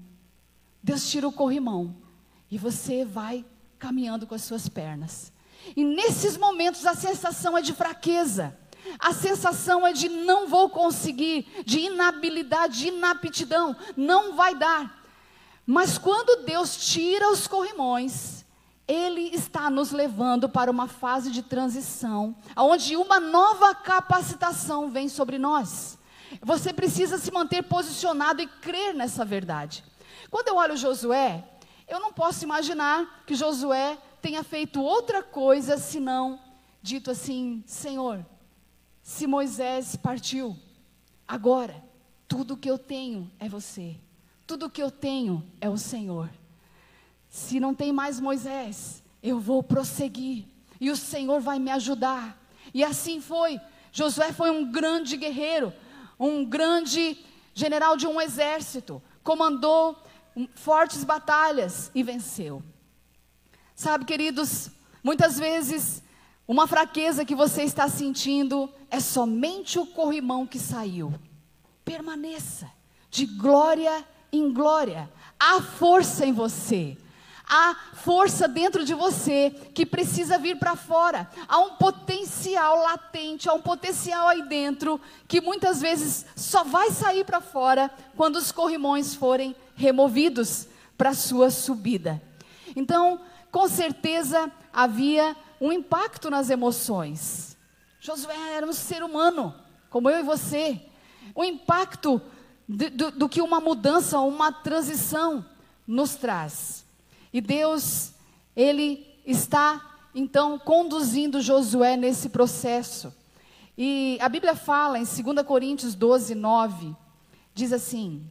Deus 0.83 1.11
tira 1.11 1.27
o 1.27 1.33
corrimão 1.33 1.97
e 2.51 2.59
você 2.59 3.05
vai 3.05 3.45
caminhando 3.79 4.27
com 4.27 4.35
as 4.35 4.43
suas 4.43 4.69
pernas. 4.69 5.33
E 5.75 5.83
nesses 5.85 6.37
momentos 6.37 6.85
a 6.87 6.95
sensação 6.95 7.57
é 7.57 7.63
de 7.63 7.73
fraqueza. 7.73 8.57
A 8.99 9.13
sensação 9.13 9.87
é 9.87 9.93
de 9.93 10.09
não 10.09 10.47
vou 10.47 10.69
conseguir, 10.71 11.47
de 11.65 11.81
inabilidade, 11.81 12.79
de 12.81 12.89
inaptidão, 12.89 13.77
não 13.97 14.35
vai 14.35 14.55
dar. 14.55 15.03
Mas 15.67 15.99
quando 15.99 16.45
Deus 16.45 16.77
tira 16.77 17.31
os 17.31 17.47
corrimões, 17.47 18.45
Ele 18.87 19.35
está 19.35 19.71
nos 19.71 19.93
levando 19.93 20.49
para 20.49 20.71
uma 20.71 20.89
fase 20.89 21.31
de 21.31 21.43
transição, 21.43 22.37
onde 22.57 22.97
uma 22.97 23.21
nova 23.21 23.75
capacitação 23.75 24.91
vem 24.91 25.09
sobre 25.09 25.39
nós. 25.39 25.99
Você 26.41 26.73
precisa 26.73 27.19
se 27.19 27.31
manter 27.31 27.63
posicionado 27.63 28.41
e 28.41 28.47
crer 28.47 28.95
nessa 28.95 29.25
verdade. 29.25 29.85
Quando 30.31 30.49
eu 30.49 30.57
olho 30.57 30.77
Josué, 30.77 31.45
eu 31.87 32.01
não 32.01 32.13
posso 32.13 32.45
imaginar 32.45 33.23
que 33.27 33.35
Josué 33.35 33.99
tenha 34.21 34.43
feito 34.43 34.81
outra 34.81 35.23
coisa 35.23 35.77
senão 35.77 36.41
dito 36.81 37.11
assim: 37.11 37.63
Senhor, 37.67 38.25
se 39.03 39.27
Moisés 39.27 39.97
partiu, 39.97 40.57
agora 41.27 41.83
tudo 42.29 42.57
que 42.57 42.71
eu 42.71 42.79
tenho 42.79 43.31
é 43.39 43.49
você. 43.49 43.97
Tudo 44.47 44.71
que 44.71 44.83
eu 44.83 44.91
tenho 44.91 45.45
é 45.61 45.69
o 45.69 45.77
Senhor. 45.77 46.31
Se 47.29 47.59
não 47.59 47.75
tem 47.75 47.93
mais 47.93 48.21
Moisés, 48.21 49.03
eu 49.23 49.41
vou 49.41 49.63
prosseguir 49.63 50.47
e 50.81 50.91
o 50.91 50.97
Senhor 50.97 51.41
vai 51.41 51.59
me 51.59 51.71
ajudar. 51.71 52.39
E 52.73 52.83
assim 52.83 53.21
foi. 53.21 53.61
Josué 53.93 54.33
foi 54.33 54.51
um 54.51 54.71
grande 54.71 55.17
guerreiro, 55.17 55.73
um 56.19 56.45
grande 56.45 57.19
general 57.55 57.97
de 57.97 58.07
um 58.07 58.21
exército, 58.21 59.03
comandou 59.23 59.97
fortes 60.55 61.05
batalhas 61.05 61.91
e 61.95 62.03
venceu. 62.03 62.63
Sabe, 63.75 64.05
queridos, 64.05 64.71
muitas 65.03 65.39
vezes 65.39 66.03
uma 66.47 66.67
fraqueza 66.67 67.25
que 67.25 67.35
você 67.35 67.63
está 67.63 67.89
sentindo 67.89 68.73
é 68.93 69.01
somente 69.01 69.79
o 69.79 69.87
corrimão 69.87 70.47
que 70.47 70.59
saiu. 70.59 71.15
Permaneça 71.83 72.71
de 73.11 73.25
glória 73.25 74.07
em 74.31 74.53
glória. 74.53 75.11
Há 75.41 75.63
força 75.63 76.27
em 76.27 76.33
você. 76.33 76.99
Há 77.49 77.75
força 77.95 78.47
dentro 78.47 78.85
de 78.85 78.93
você 78.93 79.51
que 79.75 79.87
precisa 79.87 80.37
vir 80.37 80.59
para 80.59 80.77
fora. 80.77 81.29
Há 81.49 81.59
um 81.59 81.77
potencial 81.77 82.83
latente, 82.83 83.49
há 83.49 83.55
um 83.55 83.63
potencial 83.63 84.29
aí 84.29 84.43
dentro 84.43 85.01
que 85.27 85.41
muitas 85.41 85.81
vezes 85.81 86.27
só 86.37 86.63
vai 86.63 86.91
sair 86.91 87.25
para 87.25 87.41
fora 87.41 87.91
quando 88.15 88.37
os 88.37 88.53
corrimões 88.53 89.15
forem 89.15 89.57
removidos 89.75 90.69
para 90.99 91.15
sua 91.15 91.51
subida. 91.51 92.23
Então, 92.77 93.23
com 93.51 93.67
certeza 93.69 94.53
havia 94.71 95.35
um 95.59 95.73
impacto 95.73 96.29
nas 96.29 96.51
emoções. 96.51 97.53
Josué 98.03 98.57
era 98.57 98.67
um 98.67 98.73
ser 98.73 99.05
humano, 99.05 99.55
como 99.89 100.11
eu 100.11 100.19
e 100.19 100.23
você. 100.25 100.81
O 101.37 101.45
impacto 101.45 102.21
de, 102.69 102.91
do, 102.91 103.13
do 103.13 103.29
que 103.29 103.41
uma 103.41 103.61
mudança, 103.61 104.19
uma 104.19 104.51
transição 104.51 105.47
nos 105.87 106.17
traz. 106.17 106.85
E 107.33 107.41
Deus, 107.41 108.13
Ele 108.57 109.07
está 109.25 110.01
então 110.13 110.59
conduzindo 110.59 111.41
Josué 111.41 111.97
nesse 111.97 112.29
processo. 112.29 113.15
E 113.79 114.19
a 114.21 114.29
Bíblia 114.29 114.57
fala 114.57 114.99
em 114.99 115.05
2 115.05 115.47
Coríntios 115.47 115.95
12, 115.95 116.35
9, 116.35 116.97
diz 117.55 117.73
assim, 117.73 118.29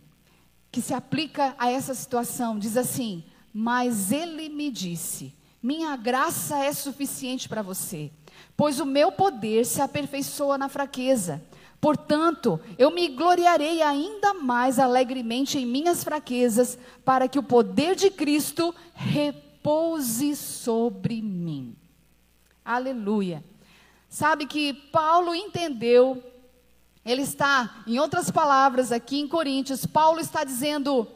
que 0.70 0.82
se 0.82 0.94
aplica 0.94 1.56
a 1.58 1.72
essa 1.72 1.94
situação, 1.94 2.60
diz 2.60 2.76
assim: 2.76 3.24
Mas 3.54 4.12
ele 4.12 4.50
me 4.50 4.70
disse, 4.70 5.34
minha 5.64 5.96
graça 5.96 6.58
é 6.58 6.74
suficiente 6.74 7.48
para 7.48 7.62
você 7.62 8.12
pois 8.56 8.80
o 8.80 8.86
meu 8.86 9.12
poder 9.12 9.66
se 9.66 9.82
aperfeiçoa 9.82 10.58
na 10.58 10.70
fraqueza. 10.70 11.42
Portanto, 11.82 12.60
eu 12.78 12.92
me 12.92 13.08
gloriarei 13.08 13.82
ainda 13.82 14.36
mais 14.36 14.78
alegremente 14.78 15.58
em 15.58 15.66
minhas 15.66 16.04
fraquezas, 16.04 16.78
para 17.04 17.28
que 17.28 17.40
o 17.40 17.44
poder 17.44 17.96
de 17.96 18.12
Cristo 18.12 18.74
repouse 18.94 20.36
sobre 20.36 21.24
mim. 21.24 21.76
Aleluia. 22.64 23.44
Sabe 24.08 24.46
que 24.46 24.74
Paulo 24.74 25.34
entendeu, 25.34 26.22
ele 27.04 27.24
está, 27.24 27.82
em 27.88 27.98
outras 27.98 28.30
palavras, 28.30 28.92
aqui 28.92 29.20
em 29.20 29.28
Coríntios, 29.28 29.86
Paulo 29.86 30.20
está 30.20 30.44
dizendo: 30.44 31.08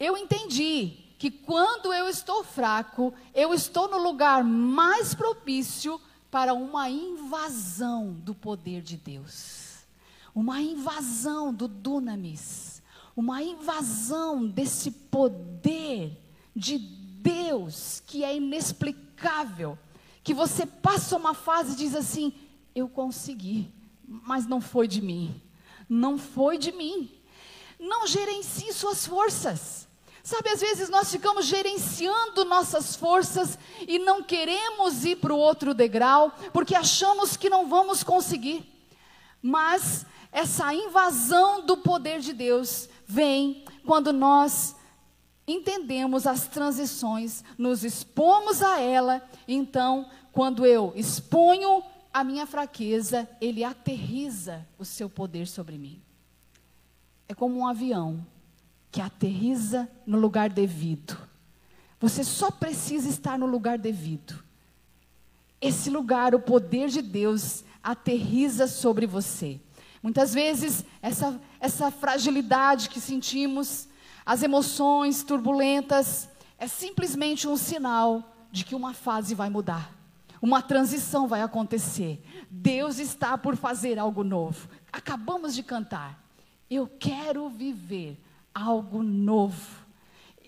Eu 0.00 0.16
entendi 0.16 1.04
que 1.18 1.30
quando 1.30 1.92
eu 1.92 2.08
estou 2.08 2.44
fraco, 2.44 3.12
eu 3.34 3.52
estou 3.52 3.88
no 3.88 3.98
lugar 3.98 4.42
mais 4.42 5.14
propício 5.14 6.00
para 6.36 6.52
uma 6.52 6.90
invasão 6.90 8.12
do 8.12 8.34
poder 8.34 8.82
de 8.82 8.98
Deus, 8.98 9.86
uma 10.34 10.60
invasão 10.60 11.50
do 11.50 11.66
dunamis, 11.66 12.82
uma 13.16 13.42
invasão 13.42 14.46
desse 14.46 14.90
poder 14.90 16.14
de 16.54 16.76
Deus 16.76 18.02
que 18.06 18.22
é 18.22 18.36
inexplicável, 18.36 19.78
que 20.22 20.34
você 20.34 20.66
passa 20.66 21.16
uma 21.16 21.32
fase 21.32 21.72
e 21.72 21.76
diz 21.76 21.94
assim: 21.94 22.34
eu 22.74 22.86
consegui, 22.86 23.72
mas 24.06 24.46
não 24.46 24.60
foi 24.60 24.86
de 24.86 25.00
mim, 25.00 25.40
não 25.88 26.18
foi 26.18 26.58
de 26.58 26.70
mim. 26.70 27.10
Não 27.80 28.06
gerencie 28.06 28.74
suas 28.74 29.06
forças. 29.06 29.85
Sabe, 30.26 30.48
às 30.48 30.60
vezes 30.60 30.88
nós 30.88 31.08
ficamos 31.08 31.46
gerenciando 31.46 32.44
nossas 32.44 32.96
forças 32.96 33.56
e 33.86 33.96
não 33.96 34.24
queremos 34.24 35.04
ir 35.04 35.18
para 35.18 35.32
o 35.32 35.38
outro 35.38 35.72
degrau, 35.72 36.34
porque 36.52 36.74
achamos 36.74 37.36
que 37.36 37.48
não 37.48 37.68
vamos 37.68 38.02
conseguir. 38.02 38.68
Mas 39.40 40.04
essa 40.32 40.74
invasão 40.74 41.64
do 41.64 41.76
poder 41.76 42.18
de 42.18 42.32
Deus 42.32 42.88
vem 43.06 43.64
quando 43.84 44.12
nós 44.12 44.74
entendemos 45.46 46.26
as 46.26 46.48
transições, 46.48 47.44
nos 47.56 47.84
expomos 47.84 48.62
a 48.62 48.80
ela, 48.80 49.22
então, 49.46 50.10
quando 50.32 50.66
eu 50.66 50.92
exponho 50.96 51.84
a 52.12 52.24
minha 52.24 52.46
fraqueza, 52.46 53.28
ele 53.40 53.62
aterriza 53.62 54.66
o 54.76 54.84
seu 54.84 55.08
poder 55.08 55.46
sobre 55.46 55.78
mim. 55.78 56.02
É 57.28 57.34
como 57.34 57.56
um 57.56 57.64
avião 57.68 58.26
que 58.96 59.02
aterriza 59.02 59.86
no 60.06 60.18
lugar 60.18 60.48
devido. 60.48 61.18
Você 62.00 62.24
só 62.24 62.50
precisa 62.50 63.10
estar 63.10 63.38
no 63.38 63.44
lugar 63.44 63.76
devido. 63.76 64.42
Esse 65.60 65.90
lugar, 65.90 66.34
o 66.34 66.40
poder 66.40 66.88
de 66.88 67.02
Deus 67.02 67.62
aterriza 67.82 68.66
sobre 68.66 69.06
você. 69.06 69.60
Muitas 70.02 70.32
vezes, 70.32 70.82
essa, 71.02 71.38
essa 71.60 71.90
fragilidade 71.90 72.88
que 72.88 72.98
sentimos, 72.98 73.86
as 74.24 74.42
emoções 74.42 75.22
turbulentas, 75.22 76.30
é 76.56 76.66
simplesmente 76.66 77.46
um 77.46 77.58
sinal 77.58 78.34
de 78.50 78.64
que 78.64 78.74
uma 78.74 78.94
fase 78.94 79.34
vai 79.34 79.50
mudar, 79.50 79.92
uma 80.40 80.62
transição 80.62 81.28
vai 81.28 81.42
acontecer. 81.42 82.24
Deus 82.50 82.98
está 82.98 83.36
por 83.36 83.56
fazer 83.56 83.98
algo 83.98 84.24
novo. 84.24 84.70
Acabamos 84.90 85.54
de 85.54 85.62
cantar. 85.62 86.18
Eu 86.70 86.88
quero 86.98 87.50
viver 87.50 88.18
algo 88.56 89.02
novo. 89.02 89.84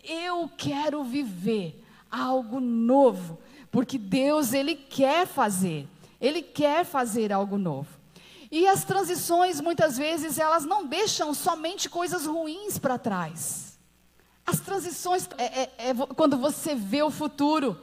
Eu 0.03 0.51
quero 0.57 1.05
viver 1.05 1.85
algo 2.11 2.59
novo, 2.59 3.39
porque 3.71 3.99
Deus 3.99 4.55
ele 4.55 4.75
quer 4.75 5.27
fazer. 5.27 5.87
Ele 6.19 6.41
quer 6.41 6.87
fazer 6.87 7.33
algo 7.33 7.59
novo. 7.59 7.89
E 8.51 8.67
as 8.67 8.83
transições 8.83 9.61
muitas 9.61 9.99
vezes 9.99 10.39
elas 10.39 10.65
não 10.65 10.87
deixam 10.87 11.35
somente 11.35 11.91
coisas 11.91 12.25
ruins 12.25 12.79
para 12.79 12.97
trás. 12.97 13.79
As 14.47 14.59
transições 14.61 15.29
é, 15.37 15.45
é, 15.45 15.71
é 15.91 15.95
quando 16.17 16.39
você 16.39 16.75
vê 16.75 17.03
o 17.03 17.11
futuro, 17.11 17.79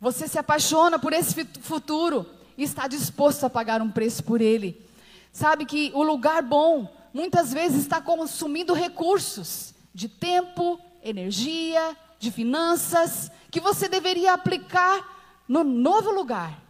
você 0.00 0.26
se 0.26 0.36
apaixona 0.36 0.98
por 0.98 1.12
esse 1.12 1.44
futuro 1.60 2.26
e 2.58 2.64
está 2.64 2.88
disposto 2.88 3.44
a 3.44 3.50
pagar 3.50 3.80
um 3.80 3.90
preço 3.90 4.24
por 4.24 4.40
ele. 4.40 4.84
Sabe 5.32 5.64
que 5.64 5.92
o 5.94 6.02
lugar 6.02 6.42
bom 6.42 6.90
muitas 7.12 7.52
vezes 7.52 7.82
está 7.82 8.00
consumindo 8.00 8.72
recursos 8.72 9.74
de 9.94 10.08
tempo, 10.08 10.80
energia, 11.02 11.96
de 12.18 12.30
finanças, 12.30 13.30
que 13.50 13.60
você 13.60 13.88
deveria 13.88 14.32
aplicar 14.32 15.42
no 15.48 15.64
novo 15.64 16.10
lugar, 16.10 16.62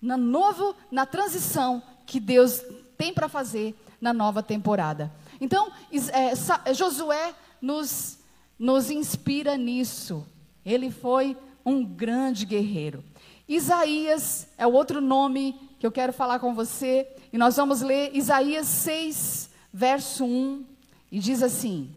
na 0.00 0.16
novo, 0.16 0.74
na 0.90 1.04
transição 1.04 1.82
que 2.06 2.18
Deus 2.18 2.62
tem 2.96 3.12
para 3.12 3.28
fazer 3.28 3.74
na 4.00 4.12
nova 4.12 4.42
temporada. 4.42 5.12
Então, 5.40 5.70
é, 6.12 6.72
Josué 6.74 7.34
nos, 7.60 8.18
nos 8.58 8.90
inspira 8.90 9.56
nisso. 9.56 10.26
Ele 10.64 10.90
foi 10.90 11.36
um 11.64 11.84
grande 11.84 12.46
guerreiro. 12.46 13.02
Isaías 13.48 14.46
é 14.56 14.66
o 14.66 14.72
outro 14.72 15.00
nome 15.00 15.54
que 15.78 15.86
eu 15.86 15.92
quero 15.92 16.12
falar 16.12 16.38
com 16.38 16.54
você, 16.54 17.06
e 17.30 17.36
nós 17.36 17.56
vamos 17.56 17.82
ler 17.82 18.16
Isaías 18.16 18.66
6, 18.66 19.43
verso 19.74 20.24
1, 20.24 20.64
e 21.10 21.18
diz 21.18 21.42
assim: 21.42 21.92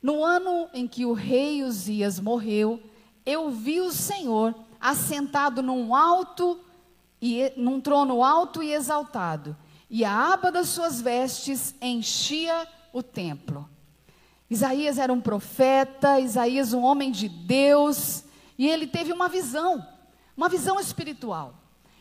No 0.00 0.22
ano 0.22 0.68
em 0.72 0.86
que 0.86 1.04
o 1.04 1.12
rei 1.12 1.64
Uzias 1.64 2.20
morreu, 2.20 2.80
eu 3.26 3.50
vi 3.50 3.80
o 3.80 3.90
Senhor 3.90 4.54
assentado 4.80 5.60
num 5.60 5.92
alto 5.92 6.60
e 7.20 7.52
num 7.56 7.80
trono 7.80 8.22
alto 8.22 8.62
e 8.62 8.72
exaltado, 8.72 9.56
e 9.90 10.04
a 10.04 10.32
aba 10.32 10.52
das 10.52 10.68
suas 10.68 11.00
vestes 11.00 11.74
enchia 11.82 12.68
o 12.92 13.02
templo. 13.02 13.68
Isaías 14.48 14.98
era 14.98 15.12
um 15.12 15.20
profeta, 15.20 16.20
Isaías 16.20 16.72
um 16.72 16.84
homem 16.84 17.10
de 17.10 17.28
Deus, 17.28 18.22
e 18.56 18.68
ele 18.68 18.86
teve 18.86 19.12
uma 19.12 19.28
visão, 19.28 19.84
uma 20.36 20.48
visão 20.48 20.78
espiritual. 20.78 21.54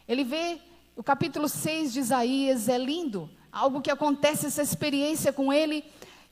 Ele 0.07 0.23
vê 0.23 0.61
o 0.95 1.01
capítulo 1.01 1.49
6 1.49 1.93
de 1.93 1.99
Isaías, 1.99 2.69
é 2.69 2.77
lindo, 2.77 3.27
algo 3.55 3.81
que 3.81 3.89
acontece, 3.89 4.45
essa 4.45 4.61
experiência 4.61 5.31
com 5.31 5.51
ele, 5.51 5.85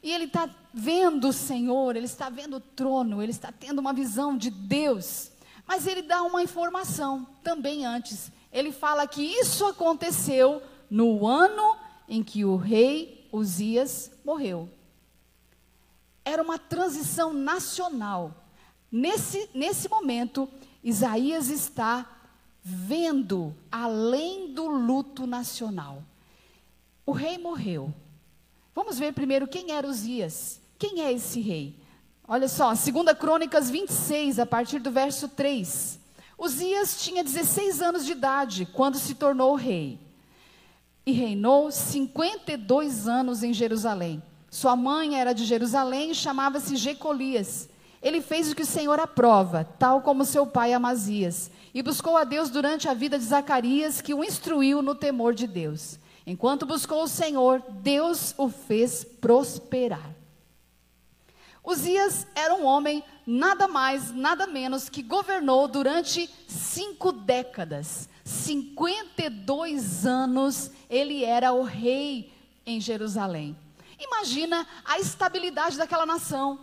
e 0.03 0.12
ele 0.12 0.25
está 0.25 0.50
vendo 0.74 1.30
o 1.30 1.34
Senhor, 1.34 1.96
ele 1.96 2.06
está 2.06 2.30
vendo 2.30 2.58
o 2.58 2.60
trono, 2.60 3.24
ele 3.24 3.32
está 3.32 3.50
tendo 3.50 3.80
uma 3.80 3.94
visão 3.94 4.38
de 4.38 4.50
Deus. 4.50 5.32
Mas 5.65 5.88
ele 5.88 6.01
dá 6.01 6.22
uma 6.24 6.44
informação 6.44 7.25
também 7.42 7.86
antes. 7.86 8.30
Ele 8.51 8.74
fala 8.74 9.08
que 9.08 9.24
isso 9.24 9.65
aconteceu 9.65 10.62
no 10.89 11.25
ano 11.25 11.77
em 12.10 12.22
que 12.22 12.44
o 12.44 12.58
rei 12.58 13.25
Uzias 13.31 14.12
morreu. 14.25 14.70
Era 16.25 16.44
uma 16.44 16.59
transição 16.59 17.31
nacional. 17.31 18.36
Nesse, 18.92 19.50
nesse 19.53 19.88
momento, 19.88 20.50
Isaías 20.83 21.50
está 21.50 22.05
vendo 22.62 23.55
além 23.72 24.53
do 24.53 24.68
luto 24.68 25.25
nacional. 25.25 26.03
O 27.05 27.11
rei 27.11 27.37
morreu. 27.37 27.94
Vamos 28.74 28.98
ver 28.98 29.13
primeiro 29.13 29.48
quem 29.48 29.72
era 29.72 29.87
Uzias. 29.87 30.61
Quem 30.79 31.01
é 31.01 31.11
esse 31.11 31.39
rei? 31.42 31.79
Olha 32.27 32.48
só, 32.48 32.74
2 32.74 33.18
Crônicas 33.20 33.70
26, 33.70 34.39
a 34.39 34.46
partir 34.46 34.79
do 34.79 34.89
verso 34.89 35.27
3. 35.27 36.00
Uzias 36.37 37.03
tinha 37.03 37.24
16 37.24 37.81
anos 37.81 38.05
de 38.05 38.13
idade 38.13 38.66
quando 38.74 38.98
se 38.98 39.16
tornou 39.16 39.55
rei. 39.55 40.00
E 41.05 41.11
reinou 41.11 41.70
52 41.72 43.07
anos 43.07 43.44
em 43.44 43.53
Jerusalém. 43.53 44.24
Sua 44.50 44.75
mãe 44.75 45.20
era 45.20 45.33
de 45.33 45.46
Jerusalém 45.46 46.11
e 46.11 46.16
chamava-se 46.16 46.75
Jecolias. 46.77 47.70
Ele 48.01 48.22
fez 48.22 48.51
o 48.51 48.55
que 48.55 48.63
o 48.63 48.66
Senhor 48.66 49.00
aprova, 49.00 49.63
tal 49.77 50.01
como 50.01 50.25
seu 50.25 50.46
pai 50.46 50.74
Amazias, 50.74 51.50
e 51.74 51.81
buscou 51.81 52.18
a 52.18 52.24
Deus 52.24 52.50
durante 52.50 52.87
a 52.87 52.94
vida 52.94 53.18
de 53.18 53.24
Zacarias, 53.25 54.01
que 54.01 54.13
o 54.13 54.24
instruiu 54.24 54.81
no 54.81 54.94
temor 54.96 55.33
de 55.33 55.48
Deus. 55.48 55.98
Enquanto 56.25 56.66
buscou 56.66 57.03
o 57.03 57.07
Senhor, 57.07 57.62
Deus 57.70 58.33
o 58.38 58.50
fez 58.50 59.03
prosperar. 59.03 60.14
Uzias 61.64 62.27
era 62.36 62.53
um 62.55 62.66
homem 62.66 63.03
nada 63.25 63.68
mais, 63.68 64.12
nada 64.12 64.46
menos 64.46 64.90
que 64.90 65.01
governou 65.01 65.68
durante 65.68 66.29
cinco 66.48 67.12
décadas. 67.12 68.09
52 68.25 70.05
anos 70.05 70.72
ele 70.90 71.24
era 71.24 71.53
o 71.53 71.64
rei 71.64 72.33
em 72.66 72.79
Jerusalém. 72.79 73.55
Imagina 74.00 74.68
a 74.83 75.00
estabilidade 75.00 75.77
daquela 75.77 76.05
nação. 76.05 76.59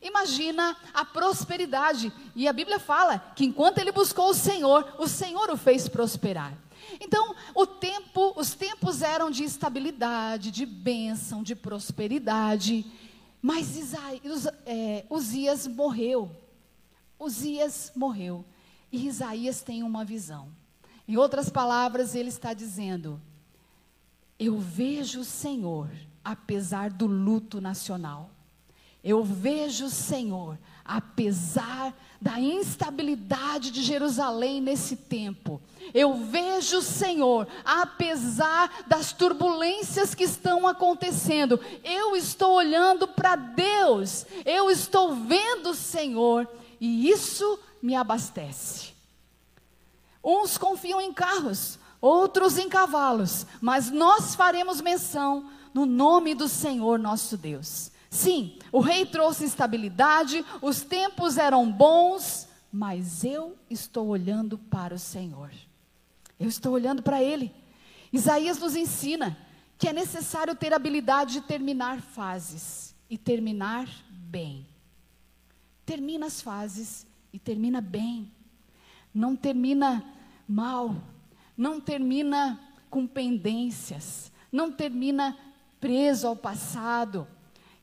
Imagina 0.00 0.76
a 0.92 1.04
prosperidade. 1.04 2.12
E 2.36 2.46
a 2.46 2.52
Bíblia 2.52 2.78
fala 2.78 3.18
que 3.34 3.44
enquanto 3.44 3.78
ele 3.78 3.90
buscou 3.90 4.30
o 4.30 4.34
Senhor, 4.34 4.94
o 4.98 5.08
Senhor 5.08 5.50
o 5.50 5.56
fez 5.56 5.88
prosperar. 5.88 6.52
Então, 7.00 7.34
o 7.54 7.66
tempo, 7.66 8.32
os 8.36 8.54
tempos 8.54 9.02
eram 9.02 9.30
de 9.30 9.44
estabilidade, 9.44 10.50
de 10.50 10.64
bênção, 10.66 11.42
de 11.42 11.54
prosperidade. 11.54 12.84
Mas 13.40 13.76
Isaías, 13.76 14.46
é, 14.64 15.04
Uzias 15.10 15.66
morreu. 15.66 16.30
Uzias 17.18 17.92
morreu. 17.94 18.44
E 18.90 19.06
Isaías 19.06 19.62
tem 19.62 19.82
uma 19.82 20.04
visão. 20.04 20.48
Em 21.06 21.16
outras 21.16 21.50
palavras, 21.50 22.14
ele 22.14 22.28
está 22.28 22.54
dizendo: 22.54 23.20
Eu 24.38 24.58
vejo 24.58 25.20
o 25.20 25.24
Senhor, 25.24 25.90
apesar 26.24 26.90
do 26.90 27.06
luto 27.06 27.60
nacional. 27.60 28.30
Eu 29.02 29.22
vejo 29.22 29.84
o 29.86 29.90
Senhor, 29.90 30.58
apesar 30.84 31.94
da 32.20 32.38
instabilidade 32.38 33.70
de 33.70 33.82
Jerusalém 33.82 34.60
nesse 34.60 34.96
tempo. 34.96 35.60
Eu 35.92 36.14
vejo 36.14 36.78
o 36.78 36.82
Senhor, 36.82 37.46
apesar 37.64 38.84
das 38.86 39.12
turbulências 39.12 40.14
que 40.14 40.24
estão 40.24 40.66
acontecendo. 40.66 41.60
Eu 41.82 42.16
estou 42.16 42.54
olhando 42.54 43.06
para 43.08 43.36
Deus, 43.36 44.26
eu 44.44 44.70
estou 44.70 45.14
vendo 45.14 45.70
o 45.70 45.74
Senhor, 45.74 46.48
e 46.80 47.08
isso 47.10 47.58
me 47.82 47.94
abastece. 47.94 48.94
Uns 50.22 50.56
confiam 50.56 51.00
em 51.00 51.12
carros, 51.12 51.78
outros 52.00 52.56
em 52.56 52.68
cavalos, 52.68 53.46
mas 53.60 53.90
nós 53.90 54.34
faremos 54.34 54.80
menção 54.80 55.50
no 55.74 55.84
nome 55.84 56.34
do 56.34 56.48
Senhor 56.48 56.98
nosso 56.98 57.36
Deus. 57.36 57.90
Sim, 58.14 58.56
o 58.70 58.78
rei 58.78 59.04
trouxe 59.04 59.44
estabilidade, 59.44 60.44
os 60.62 60.82
tempos 60.82 61.36
eram 61.36 61.68
bons, 61.68 62.46
mas 62.70 63.24
eu 63.24 63.58
estou 63.68 64.06
olhando 64.06 64.56
para 64.56 64.94
o 64.94 64.98
Senhor. 65.00 65.50
Eu 66.38 66.48
estou 66.48 66.74
olhando 66.74 67.02
para 67.02 67.20
Ele. 67.20 67.52
Isaías 68.12 68.56
nos 68.60 68.76
ensina 68.76 69.36
que 69.76 69.88
é 69.88 69.92
necessário 69.92 70.54
ter 70.54 70.72
habilidade 70.72 71.32
de 71.32 71.40
terminar 71.40 72.00
fases 72.00 72.94
e 73.10 73.18
terminar 73.18 73.88
bem. 74.08 74.64
Termina 75.84 76.26
as 76.26 76.40
fases 76.40 77.08
e 77.32 77.38
termina 77.40 77.80
bem. 77.80 78.30
Não 79.12 79.34
termina 79.34 80.04
mal, 80.48 80.94
não 81.56 81.80
termina 81.80 82.60
com 82.88 83.08
pendências, 83.08 84.30
não 84.52 84.70
termina 84.70 85.36
preso 85.80 86.28
ao 86.28 86.36
passado 86.36 87.26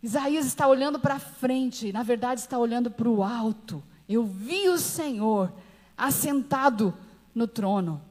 Isaías 0.03 0.45
está 0.47 0.67
olhando 0.67 0.99
para 0.99 1.19
frente, 1.19 1.91
na 1.91 2.01
verdade 2.01 2.41
está 2.41 2.57
olhando 2.57 2.89
para 2.89 3.07
o 3.07 3.23
alto. 3.23 3.83
Eu 4.09 4.23
vi 4.23 4.67
o 4.67 4.77
Senhor 4.77 5.53
assentado 5.95 6.93
no 7.35 7.47
trono. 7.47 8.01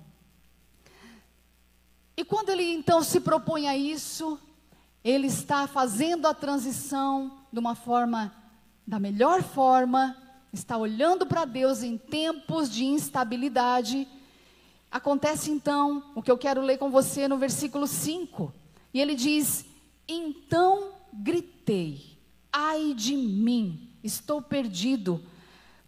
E 2.16 2.24
quando 2.24 2.50
ele 2.50 2.62
então 2.62 3.02
se 3.02 3.18
propõe 3.20 3.66
a 3.66 3.76
isso, 3.76 4.38
ele 5.02 5.26
está 5.26 5.66
fazendo 5.66 6.26
a 6.26 6.34
transição 6.34 7.38
de 7.52 7.58
uma 7.58 7.74
forma, 7.74 8.32
da 8.86 9.00
melhor 9.00 9.42
forma, 9.42 10.16
está 10.52 10.76
olhando 10.76 11.26
para 11.26 11.44
Deus 11.44 11.82
em 11.82 11.98
tempos 11.98 12.70
de 12.70 12.84
instabilidade. 12.84 14.06
Acontece 14.90 15.50
então 15.50 16.04
o 16.14 16.22
que 16.22 16.30
eu 16.30 16.38
quero 16.38 16.60
ler 16.60 16.78
com 16.78 16.90
você 16.90 17.26
no 17.26 17.36
versículo 17.36 17.86
5. 17.86 18.52
E 18.94 19.00
ele 19.00 19.14
diz: 19.14 19.64
Então 20.06 20.99
gritei, 21.12 22.18
ai 22.52 22.94
de 22.94 23.16
mim, 23.16 23.88
estou 24.02 24.40
perdido, 24.40 25.22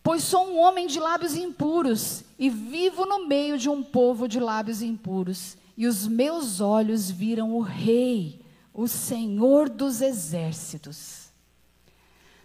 pois 0.03 0.23
sou 0.25 0.49
um 0.49 0.59
homem 0.59 0.87
de 0.87 0.99
lábios 0.99 1.35
impuros 1.35 2.25
e 2.39 2.51
vivo 2.51 3.07
no 3.07 3.27
meio 3.27 3.59
de 3.59 3.69
um 3.69 3.83
povo 3.83 4.27
de 4.27 4.41
lábios 4.41 4.83
impuros. 4.83 5.57
E 5.77 5.87
os 5.87 6.07
meus 6.07 6.61
olhos 6.61 7.11
viram 7.11 7.55
o 7.55 7.61
Rei, 7.61 8.45
o 8.75 8.87
Senhor 8.87 9.69
dos 9.69 10.01
exércitos. 10.01 11.31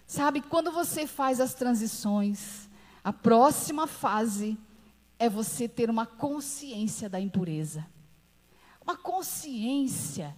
Sabe, 0.06 0.42
quando 0.42 0.72
você 0.72 1.06
faz 1.06 1.42
as 1.42 1.54
transições, 1.54 2.70
a 3.04 3.12
próxima 3.12 3.88
fase 3.88 4.58
é 5.20 5.30
você 5.30 5.68
ter 5.68 5.90
uma 5.90 6.06
consciência 6.06 7.10
da 7.10 7.20
impureza. 7.20 7.86
Uma 8.82 8.96
consciência 8.96 10.34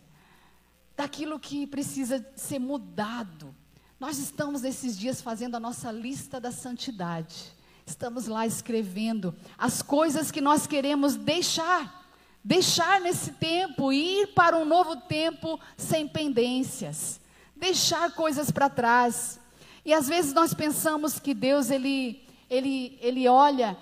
daquilo 0.99 1.39
que 1.39 1.65
precisa 1.65 2.29
ser 2.35 2.59
mudado. 2.59 3.55
Nós 3.97 4.17
estamos 4.17 4.63
nesses 4.63 4.99
dias 4.99 5.21
fazendo 5.21 5.55
a 5.55 5.59
nossa 5.59 5.93
lista 5.93 6.41
da 6.41 6.51
santidade. 6.51 7.53
Estamos 7.85 8.27
lá 8.27 8.45
escrevendo 8.45 9.33
as 9.57 9.81
coisas 9.81 10.29
que 10.29 10.41
nós 10.41 10.67
queremos 10.67 11.15
deixar, 11.15 12.05
deixar 12.43 12.99
nesse 12.99 13.31
tempo, 13.31 13.93
ir 13.93 14.33
para 14.33 14.57
um 14.57 14.65
novo 14.65 14.97
tempo 14.97 15.57
sem 15.77 16.05
pendências, 16.05 17.21
deixar 17.55 18.11
coisas 18.11 18.51
para 18.51 18.69
trás. 18.69 19.39
E 19.85 19.93
às 19.93 20.05
vezes 20.05 20.33
nós 20.33 20.53
pensamos 20.53 21.17
que 21.17 21.33
Deus 21.33 21.71
ele 21.71 22.21
ele 22.49 22.99
ele 23.01 23.25
olha 23.25 23.77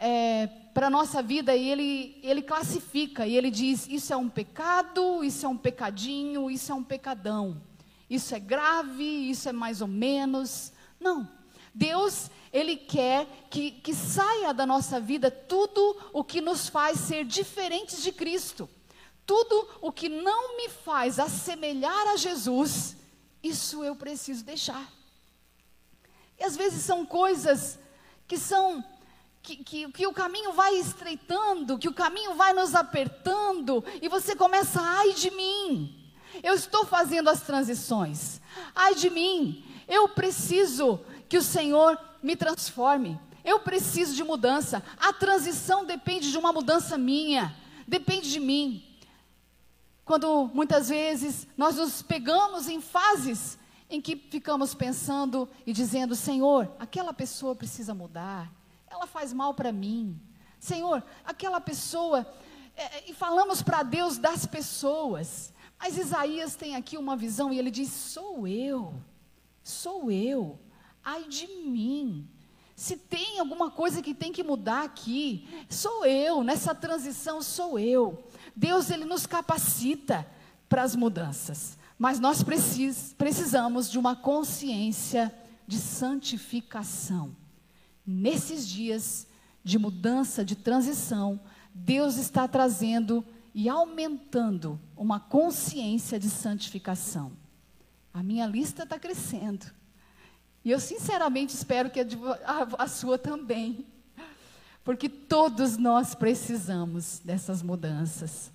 é, 0.00 0.48
para 0.76 0.88
a 0.88 0.90
nossa 0.90 1.22
vida 1.22 1.56
e 1.56 1.70
ele, 1.70 2.20
ele 2.22 2.42
classifica, 2.42 3.26
e 3.26 3.34
ele 3.34 3.50
diz: 3.50 3.88
isso 3.88 4.12
é 4.12 4.16
um 4.16 4.28
pecado, 4.28 5.24
isso 5.24 5.46
é 5.46 5.48
um 5.48 5.56
pecadinho, 5.56 6.50
isso 6.50 6.70
é 6.70 6.74
um 6.74 6.84
pecadão, 6.84 7.62
isso 8.10 8.34
é 8.34 8.38
grave, 8.38 9.30
isso 9.30 9.48
é 9.48 9.52
mais 9.52 9.80
ou 9.80 9.88
menos. 9.88 10.74
Não. 11.00 11.26
Deus, 11.74 12.30
Ele 12.52 12.76
quer 12.76 13.26
que, 13.48 13.70
que 13.70 13.94
saia 13.94 14.52
da 14.52 14.66
nossa 14.66 15.00
vida 15.00 15.30
tudo 15.30 15.96
o 16.12 16.22
que 16.22 16.42
nos 16.42 16.68
faz 16.68 17.00
ser 17.00 17.24
diferentes 17.24 18.02
de 18.02 18.12
Cristo. 18.12 18.68
Tudo 19.24 19.66
o 19.80 19.90
que 19.90 20.10
não 20.10 20.58
me 20.58 20.68
faz 20.68 21.18
assemelhar 21.18 22.08
a 22.08 22.16
Jesus, 22.16 22.98
isso 23.42 23.82
eu 23.82 23.96
preciso 23.96 24.44
deixar. 24.44 24.92
E 26.38 26.44
às 26.44 26.54
vezes 26.54 26.84
são 26.84 27.06
coisas 27.06 27.78
que 28.28 28.36
são 28.36 28.84
que, 29.46 29.56
que, 29.62 29.92
que, 29.92 30.06
o 30.08 30.12
caminho 30.12 30.52
vai 30.52 30.74
estreitando, 30.74 31.78
que 31.78 31.88
o 31.88 31.94
caminho 31.94 32.34
vai 32.34 32.52
nos 32.52 32.74
apertando, 32.74 33.84
e 34.02 34.08
você 34.08 34.34
começa, 34.34 34.80
ai 34.82 35.12
de 35.12 35.30
mim, 35.30 36.12
eu 36.42 36.52
estou 36.52 36.84
fazendo 36.84 37.30
as 37.30 37.42
transições, 37.42 38.40
ai 38.74 38.96
de 38.96 39.08
mim, 39.08 39.64
eu 39.86 40.08
preciso 40.08 40.98
que 41.28 41.38
o 41.38 41.42
Senhor 41.42 41.96
me 42.20 42.34
transforme, 42.34 43.20
eu 43.44 43.60
preciso 43.60 44.16
de 44.16 44.24
mudança, 44.24 44.82
a 44.98 45.12
transição 45.12 45.84
depende 45.84 46.32
de 46.32 46.36
uma 46.36 46.52
mudança 46.52 46.98
minha, 46.98 47.54
depende 47.86 48.28
de 48.32 48.40
mim. 48.40 48.82
Quando 50.04 50.50
muitas 50.52 50.88
vezes 50.88 51.46
nós 51.56 51.76
nos 51.76 52.02
pegamos 52.02 52.68
em 52.68 52.80
fases 52.80 53.56
em 53.88 54.00
que 54.00 54.16
ficamos 54.16 54.74
pensando 54.74 55.48
e 55.64 55.72
dizendo: 55.72 56.16
Senhor, 56.16 56.68
aquela 56.78 57.12
pessoa 57.12 57.54
precisa 57.54 57.94
mudar, 57.94 58.50
ela 58.88 59.06
faz 59.06 59.32
mal 59.32 59.54
para 59.54 59.72
mim. 59.72 60.20
Senhor, 60.58 61.02
aquela 61.24 61.60
pessoa, 61.60 62.26
é, 62.76 62.82
é 62.82 63.10
e 63.10 63.14
falamos 63.14 63.62
para 63.62 63.82
Deus 63.82 64.18
das 64.18 64.46
pessoas, 64.46 65.52
mas 65.78 65.98
Isaías 65.98 66.56
tem 66.56 66.74
aqui 66.74 66.96
uma 66.96 67.16
visão 67.16 67.52
e 67.52 67.58
ele 67.58 67.70
diz: 67.70 67.90
sou 67.90 68.46
eu, 68.46 68.94
sou 69.62 70.10
eu, 70.10 70.58
ai 71.04 71.24
de 71.24 71.46
mim. 71.46 72.28
Se 72.74 72.96
tem 72.96 73.38
alguma 73.38 73.70
coisa 73.70 74.02
que 74.02 74.12
tem 74.12 74.30
que 74.30 74.42
mudar 74.42 74.84
aqui, 74.84 75.48
sou 75.70 76.04
eu, 76.04 76.44
nessa 76.44 76.74
transição 76.74 77.40
sou 77.40 77.78
eu. 77.78 78.22
Deus, 78.54 78.90
Ele 78.90 79.06
nos 79.06 79.26
capacita 79.26 80.26
para 80.68 80.82
as 80.82 80.94
mudanças, 80.94 81.78
mas 81.98 82.20
nós 82.20 82.42
precis, 82.42 83.14
precisamos 83.16 83.90
de 83.90 83.98
uma 83.98 84.14
consciência 84.14 85.34
de 85.66 85.78
santificação 85.78 87.34
nesses 88.06 88.68
dias 88.68 89.26
de 89.64 89.78
mudança, 89.78 90.44
de 90.44 90.54
transição, 90.54 91.40
Deus 91.74 92.16
está 92.16 92.46
trazendo 92.46 93.24
e 93.52 93.68
aumentando 93.68 94.78
uma 94.96 95.18
consciência 95.18 96.18
de 96.20 96.30
santificação. 96.30 97.32
A 98.12 98.22
minha 98.22 98.46
lista 98.46 98.84
está 98.84 98.98
crescendo. 98.98 99.66
E 100.64 100.70
eu 100.70 100.80
sinceramente 100.80 101.54
espero 101.54 101.90
que 101.90 102.00
a, 102.78 102.88
sua 102.88 103.18
também. 103.18 103.86
Porque 104.84 105.08
todos 105.08 105.76
nós 105.76 106.14
precisamos 106.14 107.20
dessas 107.24 107.62
mudanças. 107.62 108.50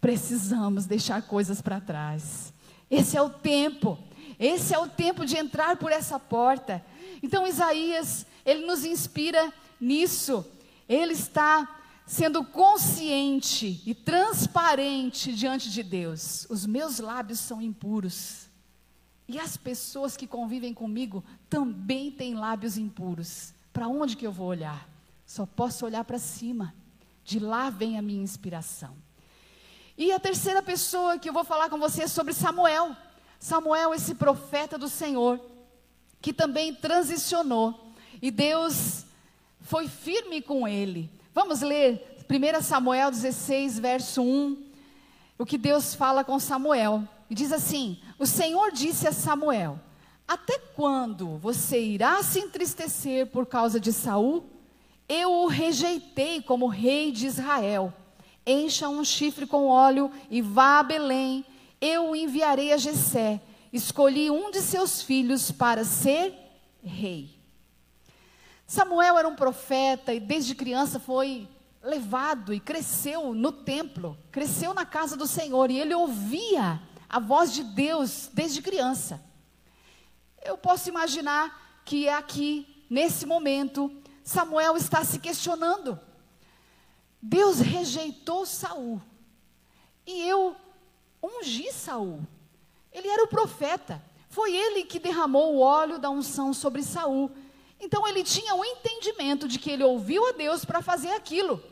Precisamos 0.00 0.86
deixar 0.86 1.22
coisas 1.22 1.60
para 1.60 1.80
trás. 1.80 2.52
Esse 2.90 3.16
é 3.16 3.22
o 3.22 3.30
tempo. 3.30 3.98
Esse 4.38 4.74
é 4.74 4.78
o 4.78 4.88
tempo 4.88 5.24
de 5.24 5.36
entrar 5.36 5.76
por 5.76 5.92
essa 5.92 6.18
porta. 6.18 6.84
Então, 7.22 7.46
Isaías 7.46 8.26
ele 8.44 8.66
nos 8.66 8.84
inspira 8.84 9.52
nisso. 9.80 10.46
Ele 10.88 11.12
está 11.12 11.82
sendo 12.06 12.44
consciente 12.44 13.82
e 13.86 13.94
transparente 13.94 15.34
diante 15.34 15.70
de 15.70 15.82
Deus. 15.82 16.46
Os 16.50 16.66
meus 16.66 16.98
lábios 16.98 17.40
são 17.40 17.62
impuros. 17.62 18.48
E 19.26 19.38
as 19.38 19.56
pessoas 19.56 20.16
que 20.16 20.26
convivem 20.26 20.74
comigo 20.74 21.24
também 21.48 22.10
têm 22.10 22.34
lábios 22.34 22.76
impuros. 22.76 23.54
Para 23.72 23.88
onde 23.88 24.16
que 24.16 24.26
eu 24.26 24.32
vou 24.32 24.48
olhar? 24.48 24.86
Só 25.26 25.46
posso 25.46 25.86
olhar 25.86 26.04
para 26.04 26.18
cima. 26.18 26.74
De 27.24 27.38
lá 27.38 27.70
vem 27.70 27.98
a 27.98 28.02
minha 28.02 28.22
inspiração. 28.22 28.94
E 29.96 30.12
a 30.12 30.20
terceira 30.20 30.62
pessoa 30.62 31.18
que 31.18 31.28
eu 31.28 31.32
vou 31.32 31.44
falar 31.44 31.70
com 31.70 31.78
você 31.78 32.02
é 32.02 32.06
sobre 32.06 32.34
Samuel. 32.34 32.94
Samuel, 33.38 33.94
esse 33.94 34.14
profeta 34.14 34.76
do 34.76 34.88
Senhor, 34.88 35.40
que 36.20 36.32
também 36.32 36.74
transicionou 36.74 37.83
e 38.24 38.30
Deus 38.30 39.04
foi 39.60 39.86
firme 39.86 40.40
com 40.40 40.66
ele. 40.66 41.10
Vamos 41.34 41.60
ler 41.60 42.24
1 42.26 42.62
Samuel 42.62 43.10
16, 43.10 43.78
verso 43.78 44.22
1. 44.22 44.64
O 45.36 45.44
que 45.44 45.58
Deus 45.58 45.94
fala 45.94 46.24
com 46.24 46.38
Samuel. 46.38 47.06
E 47.28 47.34
diz 47.34 47.52
assim: 47.52 47.98
O 48.18 48.24
Senhor 48.24 48.72
disse 48.72 49.06
a 49.06 49.12
Samuel: 49.12 49.78
Até 50.26 50.58
quando 50.58 51.36
você 51.36 51.78
irá 51.78 52.22
se 52.22 52.38
entristecer 52.38 53.26
por 53.26 53.44
causa 53.44 53.78
de 53.78 53.92
Saul? 53.92 54.46
Eu 55.06 55.30
o 55.30 55.46
rejeitei 55.46 56.40
como 56.40 56.66
rei 56.66 57.12
de 57.12 57.26
Israel. 57.26 57.92
Encha 58.46 58.88
um 58.88 59.04
chifre 59.04 59.46
com 59.46 59.66
óleo 59.66 60.10
e 60.30 60.40
vá 60.40 60.78
a 60.78 60.82
Belém. 60.82 61.44
Eu 61.78 62.12
o 62.12 62.16
enviarei 62.16 62.72
a 62.72 62.78
Jessé. 62.78 63.38
Escolhi 63.70 64.30
um 64.30 64.50
de 64.50 64.62
seus 64.62 65.02
filhos 65.02 65.50
para 65.50 65.84
ser 65.84 66.32
rei. 66.82 67.33
Samuel 68.66 69.18
era 69.18 69.28
um 69.28 69.36
profeta 69.36 70.12
e 70.12 70.20
desde 70.20 70.54
criança 70.54 70.98
foi 70.98 71.48
levado 71.82 72.54
e 72.54 72.60
cresceu 72.60 73.34
no 73.34 73.52
templo, 73.52 74.16
cresceu 74.32 74.72
na 74.72 74.86
casa 74.86 75.16
do 75.16 75.26
Senhor 75.26 75.70
e 75.70 75.78
ele 75.78 75.94
ouvia 75.94 76.80
a 77.08 77.20
voz 77.20 77.52
de 77.52 77.62
Deus 77.62 78.30
desde 78.32 78.62
criança. 78.62 79.22
Eu 80.42 80.56
posso 80.56 80.88
imaginar 80.88 81.82
que 81.84 82.08
é 82.08 82.14
aqui, 82.14 82.84
nesse 82.88 83.26
momento, 83.26 83.90
Samuel 84.22 84.76
está 84.76 85.04
se 85.04 85.18
questionando. 85.18 86.00
Deus 87.20 87.60
rejeitou 87.60 88.44
Saul. 88.44 89.00
E 90.06 90.22
eu 90.28 90.56
ungi 91.22 91.72
Saul. 91.72 92.20
Ele 92.92 93.08
era 93.08 93.24
o 93.24 93.28
profeta. 93.28 94.02
Foi 94.28 94.54
ele 94.54 94.84
que 94.84 94.98
derramou 94.98 95.54
o 95.54 95.60
óleo 95.60 95.98
da 95.98 96.10
unção 96.10 96.52
sobre 96.52 96.82
Saul. 96.82 97.30
Então 97.84 98.08
ele 98.08 98.24
tinha 98.24 98.54
o 98.54 98.64
entendimento 98.64 99.46
de 99.46 99.58
que 99.58 99.70
ele 99.70 99.84
ouviu 99.84 100.26
a 100.26 100.32
Deus 100.32 100.64
para 100.64 100.80
fazer 100.80 101.10
aquilo. 101.10 101.62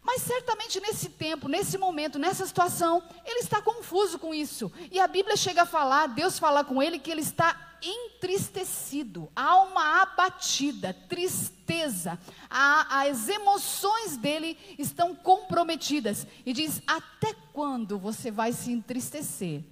Mas 0.00 0.22
certamente 0.22 0.80
nesse 0.80 1.10
tempo, 1.10 1.48
nesse 1.48 1.76
momento, 1.76 2.20
nessa 2.20 2.46
situação, 2.46 3.02
ele 3.26 3.40
está 3.40 3.60
confuso 3.60 4.16
com 4.18 4.32
isso. 4.32 4.72
E 4.92 5.00
a 5.00 5.08
Bíblia 5.08 5.36
chega 5.36 5.62
a 5.62 5.66
falar, 5.66 6.06
Deus 6.06 6.38
fala 6.38 6.64
com 6.64 6.80
ele 6.80 7.00
que 7.00 7.10
ele 7.10 7.20
está 7.20 7.76
entristecido, 7.82 9.28
alma 9.34 10.02
abatida, 10.02 10.94
tristeza. 11.08 12.16
A, 12.48 13.02
as 13.08 13.28
emoções 13.28 14.16
dele 14.16 14.56
estão 14.78 15.16
comprometidas. 15.16 16.26
E 16.46 16.52
diz: 16.52 16.80
Até 16.86 17.34
quando 17.52 17.98
você 17.98 18.30
vai 18.30 18.52
se 18.52 18.70
entristecer 18.70 19.64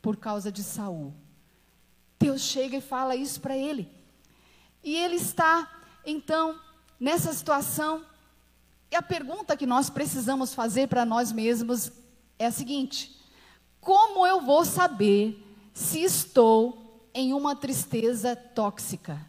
por 0.00 0.16
causa 0.16 0.52
de 0.52 0.62
Saul? 0.62 1.12
Deus 2.20 2.40
chega 2.40 2.76
e 2.76 2.80
fala 2.80 3.16
isso 3.16 3.40
para 3.40 3.56
ele. 3.56 3.93
E 4.84 4.94
ele 4.94 5.16
está, 5.16 5.68
então, 6.04 6.60
nessa 7.00 7.32
situação, 7.32 8.04
E 8.94 8.96
a 8.96 9.02
pergunta 9.02 9.56
que 9.56 9.66
nós 9.66 9.90
precisamos 9.90 10.54
fazer 10.54 10.86
para 10.86 11.04
nós 11.04 11.32
mesmos 11.32 11.90
é 12.38 12.46
a 12.46 12.52
seguinte: 12.52 13.20
como 13.80 14.24
eu 14.24 14.40
vou 14.40 14.64
saber 14.64 15.36
se 15.72 16.00
estou 16.00 17.02
em 17.12 17.32
uma 17.32 17.56
tristeza 17.56 18.36
tóxica 18.36 19.20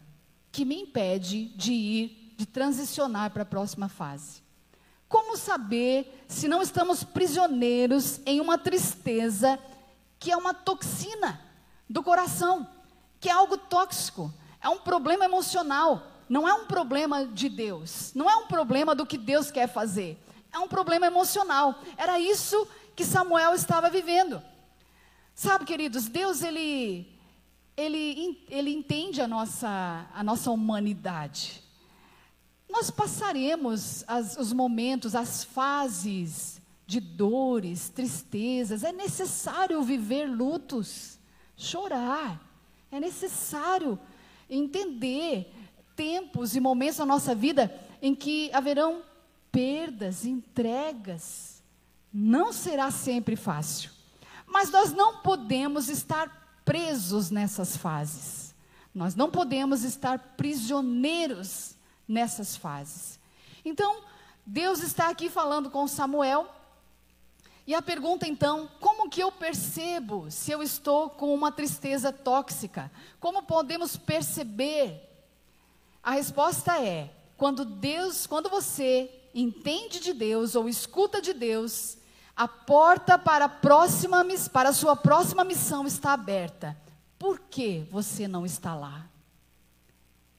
que 0.52 0.64
me 0.64 0.82
impede 0.82 1.46
de 1.56 1.72
ir, 1.72 2.34
de 2.36 2.46
transicionar 2.46 3.32
para 3.32 3.42
a 3.42 3.46
próxima 3.46 3.88
fase? 3.88 4.40
Como 5.08 5.36
saber 5.36 6.24
se 6.28 6.46
não 6.46 6.62
estamos 6.62 7.02
prisioneiros 7.02 8.20
em 8.24 8.40
uma 8.40 8.56
tristeza 8.56 9.58
que 10.16 10.30
é 10.30 10.36
uma 10.36 10.54
toxina 10.54 11.40
do 11.90 12.04
coração, 12.04 12.68
que 13.18 13.28
é 13.28 13.32
algo 13.32 13.58
tóxico, 13.58 14.32
é 14.60 14.68
um 14.68 14.78
problema 14.78 15.24
emocional, 15.24 16.06
não 16.28 16.48
é 16.48 16.54
um 16.54 16.66
problema 16.66 17.26
de 17.26 17.48
Deus, 17.48 18.12
não 18.14 18.28
é 18.28 18.36
um 18.36 18.46
problema 18.46 18.94
do 18.94 19.06
que 19.06 19.18
Deus 19.18 19.50
quer 19.50 19.68
fazer, 19.68 20.18
é 20.52 20.58
um 20.58 20.68
problema 20.68 21.06
emocional. 21.06 21.80
Era 21.96 22.18
isso 22.18 22.66
que 22.94 23.04
Samuel 23.04 23.54
estava 23.54 23.90
vivendo. 23.90 24.42
Sabe, 25.34 25.64
queridos, 25.64 26.08
Deus 26.08 26.42
ele 26.42 27.16
ele, 27.76 28.42
ele 28.48 28.70
entende 28.70 29.20
a 29.20 29.28
nossa, 29.28 30.06
a 30.14 30.24
nossa 30.24 30.50
humanidade. 30.50 31.62
Nós 32.68 32.90
passaremos 32.90 34.02
as, 34.08 34.36
os 34.36 34.52
momentos, 34.52 35.14
as 35.14 35.44
fases 35.44 36.60
de 36.86 37.00
dores, 37.00 37.88
tristezas. 37.90 38.82
É 38.82 38.92
necessário 38.92 39.82
viver 39.82 40.26
lutos, 40.26 41.18
chorar. 41.56 42.40
É 42.90 42.98
necessário 42.98 43.98
entender 44.48 45.52
tempos 45.94 46.54
e 46.54 46.60
momentos 46.60 46.98
na 46.98 47.06
nossa 47.06 47.34
vida 47.34 47.74
em 48.00 48.14
que 48.14 48.50
haverão 48.52 49.02
perdas, 49.50 50.24
entregas. 50.24 51.62
Não 52.12 52.52
será 52.52 52.90
sempre 52.90 53.36
fácil. 53.36 53.90
Mas 54.46 54.70
nós 54.70 54.92
não 54.92 55.18
podemos 55.18 55.88
estar 55.88 56.60
presos 56.64 57.30
nessas 57.30 57.76
fases. 57.76 58.54
Nós 58.94 59.14
não 59.14 59.30
podemos 59.30 59.82
estar 59.82 60.18
prisioneiros 60.36 61.74
nessas 62.08 62.56
fases. 62.56 63.18
Então, 63.64 64.02
Deus 64.44 64.82
está 64.82 65.08
aqui 65.08 65.28
falando 65.28 65.70
com 65.70 65.86
Samuel. 65.88 66.48
E 67.66 67.74
a 67.74 67.82
pergunta 67.82 68.26
então, 68.28 68.70
que 69.08 69.22
eu 69.22 69.30
percebo 69.30 70.30
se 70.30 70.50
eu 70.50 70.62
estou 70.62 71.10
com 71.10 71.34
uma 71.34 71.52
tristeza 71.52 72.12
tóxica? 72.12 72.90
Como 73.20 73.42
podemos 73.42 73.96
perceber? 73.96 75.02
A 76.02 76.12
resposta 76.12 76.80
é: 76.82 77.10
quando 77.36 77.64
Deus, 77.64 78.26
quando 78.26 78.48
você 78.48 79.10
entende 79.34 80.00
de 80.00 80.12
Deus 80.12 80.54
ou 80.54 80.68
escuta 80.68 81.20
de 81.20 81.32
Deus, 81.32 81.98
a 82.34 82.46
porta 82.46 83.18
para 83.18 83.46
a 83.46 83.48
próxima 83.48 84.24
para 84.52 84.70
a 84.70 84.72
sua 84.72 84.94
próxima 84.94 85.44
missão 85.44 85.86
está 85.86 86.12
aberta. 86.12 86.76
Por 87.18 87.40
que 87.40 87.86
você 87.90 88.28
não 88.28 88.44
está 88.44 88.74
lá? 88.74 89.06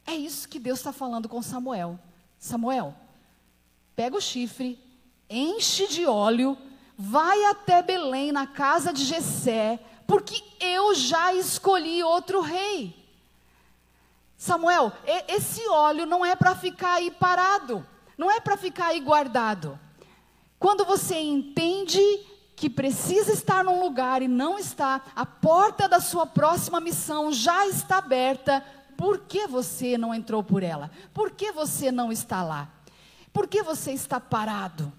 É 0.06 0.16
isso 0.16 0.48
que 0.48 0.60
Deus 0.60 0.80
está 0.80 0.94
falando 0.94 1.28
com 1.28 1.42
Samuel. 1.42 2.00
Samuel, 2.40 2.96
pega 3.96 4.16
o 4.16 4.22
chifre, 4.22 4.80
enche 5.30 5.88
de 5.88 6.06
óleo, 6.06 6.58
vai 6.98 7.46
até 7.46 7.84
Belém, 7.84 8.32
na 8.32 8.48
casa 8.48 8.92
de 8.92 9.06
Jessé, 9.06 9.80
porque 10.08 10.44
eu 10.60 10.96
já 10.96 11.34
escolhi 11.34 12.02
outro 12.02 12.42
rei. 12.42 12.96
Samuel, 14.36 14.92
esse 15.28 15.68
óleo 15.68 16.06
não 16.06 16.26
é 16.26 16.36
para 16.36 16.56
ficar 16.56 16.96
aí 16.96 17.12
parado, 17.12 17.86
não 18.18 18.32
é 18.32 18.40
para 18.40 18.58
ficar 18.58 18.88
aí 18.88 19.00
guardado. 19.00 19.80
Quando 20.60 20.86
você 20.86 21.20
entende 21.20 22.02
que 22.56 22.70
precisa 22.70 23.32
estar 23.32 23.64
num 23.64 23.80
lugar 23.80 24.22
e 24.24 24.28
não 24.28 24.58
está, 24.58 25.02
a 25.16 25.26
porta 25.26 25.88
da 25.88 26.00
sua 26.00 26.26
próxima 26.26 26.80
missão 26.80 27.32
já 27.32 27.68
está 27.68 27.98
aberta, 27.98 28.64
por 28.96 29.20
que 29.20 29.46
você 29.46 29.98
não 29.98 30.14
entrou 30.14 30.44
por 30.44 30.64
ela? 30.64 30.90
Por 31.14 31.30
que 31.30 31.52
você 31.52 31.92
não 31.92 32.12
está 32.12 32.42
lá? 32.42 32.70
Por 33.32 33.48
que 33.48 33.62
você 33.62 33.92
está 33.92 34.20
parado? 34.20 34.92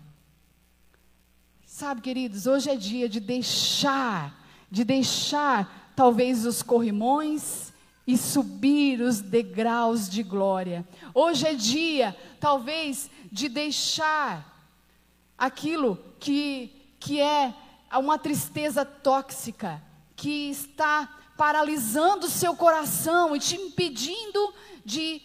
Sabe, 1.79 2.01
queridos, 2.01 2.49
hoje 2.49 2.69
é 2.69 2.75
dia 2.75 3.09
de 3.09 3.21
deixar, 3.21 4.35
de 4.69 4.83
deixar 4.83 5.93
talvez 5.95 6.45
os 6.45 6.61
corrimões 6.61 7.73
e 8.05 8.19
subir 8.19 9.01
os 9.01 9.21
degraus 9.21 10.09
de 10.09 10.25
glória. 10.25 10.85
Hoje 11.15 11.47
é 11.47 11.55
dia, 11.55 12.17
talvez, 12.41 13.09
de 13.31 13.49
deixar 13.49 14.69
aquilo 15.39 15.97
que, 16.19 16.73
que 16.99 17.21
é 17.21 17.55
uma 17.93 18.19
tristeza 18.19 18.85
tóxica, 18.85 19.81
que 20.17 20.51
está 20.51 21.09
paralisando 21.37 22.27
o 22.27 22.29
seu 22.29 22.57
coração 22.57 23.37
e 23.37 23.39
te 23.39 23.55
impedindo 23.55 24.53
de 24.85 25.23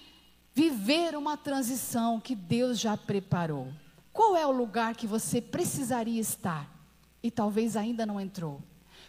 viver 0.54 1.16
uma 1.18 1.36
transição 1.36 2.20
que 2.20 2.36
Deus 2.36 2.80
já 2.80 2.96
preparou. 2.96 3.74
Qual 4.14 4.38
é 4.38 4.46
o 4.46 4.52
lugar 4.52 4.96
que 4.96 5.08
você 5.08 5.42
precisaria 5.42 6.22
estar 6.22 6.70
e 7.24 7.32
talvez 7.32 7.76
ainda 7.76 8.06
não 8.06 8.22
entrou? 8.22 8.62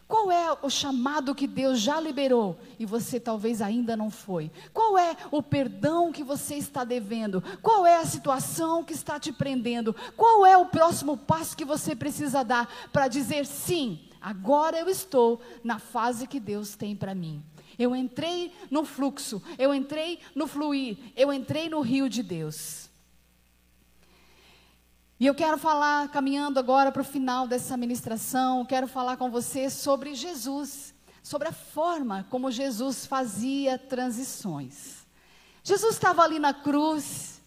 Qual 0.09 0.31
é 0.31 0.57
o 0.63 0.69
chamado 0.69 1.35
que 1.35 1.47
Deus 1.47 1.81
já 1.81 1.99
liberou 2.01 2.59
e 2.79 2.85
você 2.85 3.19
talvez 3.19 3.63
ainda 3.63 3.97
não 3.97 4.11
foi? 4.11 4.51
Qual 4.73 4.99
é 4.99 5.17
o 5.31 5.43
perdão 5.43 6.13
que 6.13 6.23
você 6.23 6.57
está 6.57 6.85
devendo? 6.85 7.43
Qual 7.63 7.87
é 7.87 7.97
a 7.97 8.05
situação 8.05 8.85
que 8.85 8.93
está 8.93 9.19
te 9.19 9.33
prendendo? 9.33 9.95
Qual 10.17 10.45
é 10.45 10.57
o 10.57 10.67
próximo 10.67 11.17
passo 11.17 11.57
que 11.57 11.65
você 11.65 11.95
precisa 11.95 12.43
dar 12.43 12.69
para 12.93 13.09
dizer 13.09 13.47
sim? 13.47 14.01
Agora 14.21 14.79
eu 14.79 14.89
estou 14.89 15.41
na 15.63 15.79
fase 15.79 16.27
que 16.27 16.41
Deus 16.41 16.77
tem 16.77 16.97
para 16.97 17.15
mim. 17.15 17.43
Eu 17.79 17.95
entrei 17.95 18.53
no 18.71 18.85
fluxo, 18.85 19.43
eu 19.59 19.75
entrei 19.75 20.19
no 20.35 20.47
fluir, 20.47 20.97
eu 21.17 21.33
entrei 21.33 21.69
no 21.69 21.81
rio 21.81 22.09
de 22.09 22.23
Deus. 22.23 22.89
E 25.19 25.27
eu 25.27 25.35
quero 25.35 25.57
falar, 25.57 26.09
caminhando 26.09 26.59
agora 26.59 26.91
para 26.91 27.03
o 27.03 27.05
final 27.05 27.47
dessa 27.47 27.77
ministração, 27.77 28.65
quero 28.65 28.89
falar 28.89 29.17
com 29.17 29.31
você 29.31 29.71
sobre 29.71 30.13
Jesus, 30.13 30.93
sobre 31.23 31.47
a 31.47 31.53
forma 31.53 32.27
como 32.29 32.51
Jesus 32.51 33.07
fazia 33.07 33.79
transições. 33.79 35.07
Jesus 35.63 35.95
estava 35.95 36.23
ali 36.23 36.41
na 36.41 36.53
cruz, 36.53 37.41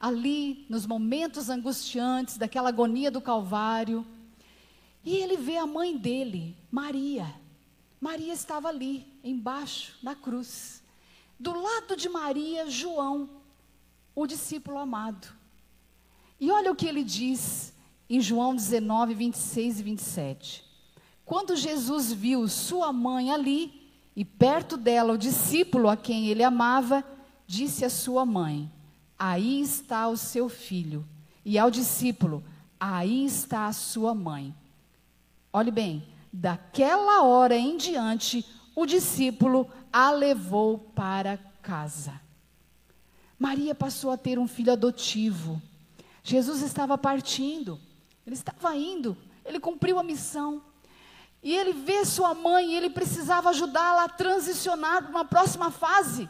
ali 0.00 0.66
nos 0.68 0.86
momentos 0.86 1.48
angustiantes 1.48 2.36
daquela 2.36 2.70
agonia 2.70 3.12
do 3.12 3.20
Calvário, 3.20 4.04
e 5.04 5.16
ele 5.16 5.36
vê 5.36 5.56
a 5.56 5.66
mãe 5.66 5.96
dele, 5.96 6.56
Maria. 6.68 7.32
Maria 8.00 8.32
estava 8.32 8.68
ali, 8.68 9.06
embaixo, 9.22 9.96
na 10.02 10.16
cruz. 10.16 10.82
Do 11.38 11.56
lado 11.56 11.94
de 11.94 12.08
Maria, 12.08 12.68
João, 12.68 13.30
o 14.16 14.26
discípulo 14.26 14.78
amado. 14.78 15.43
E 16.44 16.50
olha 16.50 16.70
o 16.70 16.76
que 16.76 16.86
ele 16.86 17.02
diz 17.02 17.72
em 18.06 18.20
João 18.20 18.54
19, 18.54 19.14
26 19.14 19.80
e 19.80 19.82
27. 19.82 20.64
Quando 21.24 21.56
Jesus 21.56 22.12
viu 22.12 22.46
sua 22.48 22.92
mãe 22.92 23.30
ali, 23.30 23.90
e 24.14 24.26
perto 24.26 24.76
dela 24.76 25.14
o 25.14 25.16
discípulo 25.16 25.88
a 25.88 25.96
quem 25.96 26.26
ele 26.26 26.44
amava, 26.44 27.02
disse 27.46 27.82
à 27.82 27.88
sua 27.88 28.26
mãe: 28.26 28.70
Aí 29.18 29.58
está 29.62 30.06
o 30.06 30.18
seu 30.18 30.50
filho. 30.50 31.08
E 31.46 31.58
ao 31.58 31.70
discípulo: 31.70 32.44
Aí 32.78 33.24
está 33.24 33.66
a 33.66 33.72
sua 33.72 34.14
mãe. 34.14 34.54
Olhe 35.50 35.70
bem, 35.70 36.06
daquela 36.30 37.22
hora 37.22 37.56
em 37.56 37.78
diante, 37.78 38.44
o 38.76 38.84
discípulo 38.84 39.66
a 39.90 40.10
levou 40.10 40.76
para 40.94 41.38
casa. 41.62 42.20
Maria 43.38 43.74
passou 43.74 44.10
a 44.10 44.18
ter 44.18 44.38
um 44.38 44.46
filho 44.46 44.74
adotivo. 44.74 45.62
Jesus 46.26 46.62
estava 46.62 46.96
partindo, 46.96 47.78
ele 48.26 48.34
estava 48.34 48.74
indo, 48.74 49.14
ele 49.44 49.60
cumpriu 49.60 49.98
a 49.98 50.02
missão. 50.02 50.64
E 51.42 51.54
ele 51.54 51.74
vê 51.74 52.02
sua 52.06 52.32
mãe 52.32 52.72
e 52.72 52.76
ele 52.76 52.88
precisava 52.88 53.50
ajudá-la 53.50 54.04
a 54.04 54.08
transicionar 54.08 55.02
para 55.02 55.10
uma 55.10 55.24
próxima 55.26 55.70
fase 55.70 56.26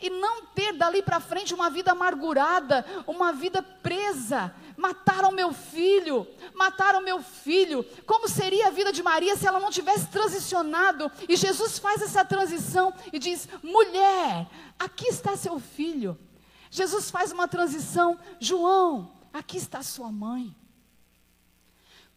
e 0.00 0.08
não 0.08 0.46
ter 0.46 0.72
dali 0.72 1.02
para 1.02 1.20
frente 1.20 1.52
uma 1.52 1.68
vida 1.68 1.92
amargurada, 1.92 2.86
uma 3.06 3.34
vida 3.34 3.62
presa. 3.62 4.54
Mataram 4.78 5.30
meu 5.30 5.52
filho, 5.52 6.26
mataram 6.54 7.02
meu 7.02 7.22
filho. 7.22 7.84
Como 8.06 8.26
seria 8.26 8.68
a 8.68 8.70
vida 8.70 8.92
de 8.92 9.02
Maria 9.02 9.36
se 9.36 9.46
ela 9.46 9.60
não 9.60 9.70
tivesse 9.70 10.06
transicionado? 10.06 11.12
E 11.28 11.36
Jesus 11.36 11.78
faz 11.78 12.00
essa 12.00 12.24
transição 12.24 12.94
e 13.12 13.18
diz: 13.18 13.46
mulher, 13.62 14.48
aqui 14.78 15.08
está 15.08 15.36
seu 15.36 15.60
filho. 15.60 16.18
Jesus 16.70 17.08
faz 17.10 17.30
uma 17.30 17.46
transição, 17.46 18.18
João, 18.40 19.12
aqui 19.34 19.58
está 19.58 19.82
sua 19.82 20.10
mãe. 20.10 20.56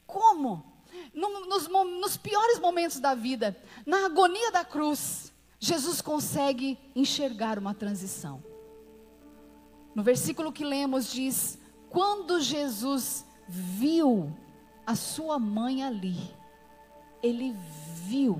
Como? 0.05 0.77
nos, 1.13 1.67
nos 1.67 2.17
piores 2.17 2.59
momentos 2.59 2.99
da 2.99 3.13
vida, 3.13 3.55
na 3.85 4.05
agonia 4.05 4.51
da 4.51 4.63
cruz, 4.63 5.33
Jesus 5.59 6.01
consegue 6.01 6.77
enxergar 6.95 7.57
uma 7.57 7.73
transição. 7.73 8.43
No 9.93 10.03
versículo 10.03 10.51
que 10.51 10.63
lemos 10.63 11.11
diz: 11.11 11.57
quando 11.89 12.39
Jesus 12.39 13.25
viu 13.47 14.35
a 14.85 14.95
sua 14.95 15.39
mãe 15.39 15.83
ali, 15.83 16.17
ele 17.21 17.55
viu. 18.05 18.39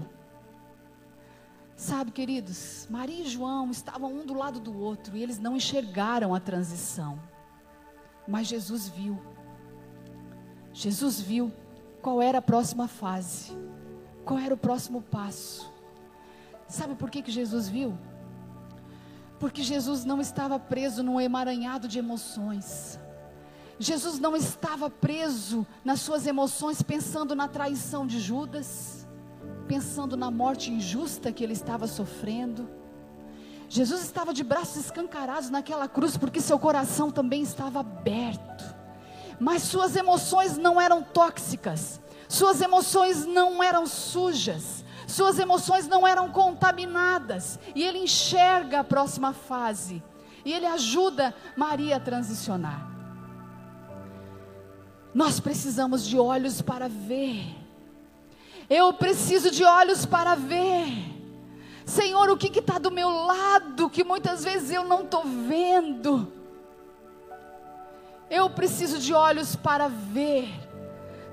Sabe, 1.75 2.11
queridos, 2.11 2.87
Maria 2.89 3.23
e 3.23 3.27
João 3.27 3.69
estavam 3.69 4.11
um 4.11 4.25
do 4.25 4.33
lado 4.33 4.59
do 4.59 4.75
outro 4.79 5.15
e 5.15 5.21
eles 5.21 5.37
não 5.37 5.55
enxergaram 5.55 6.33
a 6.33 6.39
transição. 6.39 7.19
Mas 8.27 8.47
Jesus 8.47 8.87
viu. 8.87 9.19
Jesus 10.73 11.19
viu 11.19 11.51
qual 12.01 12.21
era 12.21 12.37
a 12.39 12.41
próxima 12.41 12.87
fase, 12.87 13.57
qual 14.23 14.39
era 14.39 14.53
o 14.53 14.57
próximo 14.57 15.01
passo. 15.01 15.71
Sabe 16.67 16.95
por 16.95 17.09
que, 17.09 17.21
que 17.21 17.31
Jesus 17.31 17.67
viu? 17.67 17.97
Porque 19.39 19.63
Jesus 19.63 20.03
não 20.03 20.19
estava 20.19 20.59
preso 20.59 21.01
num 21.01 21.19
emaranhado 21.21 21.87
de 21.87 21.99
emoções. 21.99 22.99
Jesus 23.79 24.19
não 24.19 24.35
estava 24.35 24.89
preso 24.89 25.65
nas 25.85 26.01
suas 26.01 26.25
emoções, 26.25 26.81
pensando 26.81 27.35
na 27.35 27.47
traição 27.47 28.07
de 28.07 28.19
Judas, 28.19 29.07
pensando 29.67 30.17
na 30.17 30.31
morte 30.31 30.71
injusta 30.71 31.31
que 31.31 31.43
ele 31.43 31.53
estava 31.53 31.87
sofrendo. 31.87 32.76
Jesus 33.69 34.01
estava 34.01 34.33
de 34.33 34.43
braços 34.43 34.85
escancarados 34.85 35.49
naquela 35.49 35.87
cruz, 35.87 36.15
porque 36.15 36.39
seu 36.39 36.57
coração 36.57 37.11
também 37.11 37.41
estava 37.41 37.81
aberto. 37.81 38.75
Mas 39.39 39.63
suas 39.63 39.95
emoções 39.95 40.57
não 40.57 40.79
eram 40.79 41.03
tóxicas, 41.03 41.99
suas 42.29 42.61
emoções 42.61 43.25
não 43.25 43.61
eram 43.61 43.85
sujas, 43.85 44.83
suas 45.05 45.37
emoções 45.37 45.87
não 45.87 46.07
eram 46.07 46.31
contaminadas. 46.31 47.59
E 47.75 47.83
ele 47.83 47.99
enxerga 47.99 48.79
a 48.79 48.83
próxima 48.83 49.33
fase, 49.33 50.01
e 50.45 50.53
ele 50.53 50.65
ajuda 50.65 51.35
Maria 51.55 51.97
a 51.97 51.99
transicionar. 51.99 52.89
Nós 55.13 55.39
precisamos 55.39 56.05
de 56.05 56.17
olhos 56.17 56.61
para 56.61 56.87
ver. 56.87 57.55
Eu 58.69 58.93
preciso 58.93 59.49
de 59.51 59.63
olhos 59.63 60.05
para 60.05 60.35
ver. 60.35 61.16
Senhor, 61.87 62.29
o 62.29 62.35
que 62.35 62.59
está 62.59 62.77
do 62.77 62.91
meu 62.91 63.09
lado 63.09 63.89
que 63.89 64.03
muitas 64.03 64.43
vezes 64.43 64.71
eu 64.71 64.83
não 64.83 65.03
estou 65.03 65.23
vendo? 65.23 66.29
Eu 68.29 68.49
preciso 68.49 68.99
de 68.99 69.13
olhos 69.13 69.55
para 69.55 69.87
ver, 69.87 70.49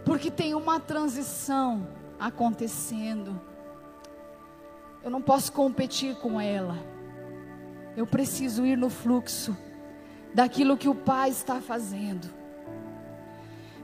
porque 0.05 0.31
tem 0.31 0.55
uma 0.55 0.79
transição 0.79 1.89
acontecendo. 2.21 3.39
Eu 5.03 5.11
não 5.11 5.21
posso 5.21 5.51
competir 5.51 6.15
com 6.21 6.41
ela. 6.41 6.79
Eu 7.97 8.07
preciso 8.07 8.65
ir 8.65 8.79
no 8.79 8.89
fluxo 8.89 9.57
daquilo 10.33 10.77
que 10.77 10.89
o 10.89 10.95
Pai 10.95 11.31
está 11.31 11.61
fazendo. 11.61 12.33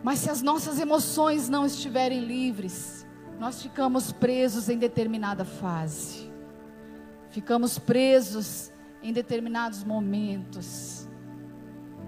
Mas 0.04 0.20
se 0.20 0.30
as 0.30 0.40
nossas 0.40 0.78
emoções 0.78 1.48
não 1.48 1.66
estiverem 1.66 2.20
livres, 2.20 3.04
nós 3.40 3.60
ficamos 3.60 4.12
presos 4.12 4.68
em 4.68 4.78
determinada 4.78 5.44
fase. 5.44 6.29
Ficamos 7.30 7.78
presos 7.78 8.70
em 9.02 9.12
determinados 9.12 9.82
momentos. 9.82 11.08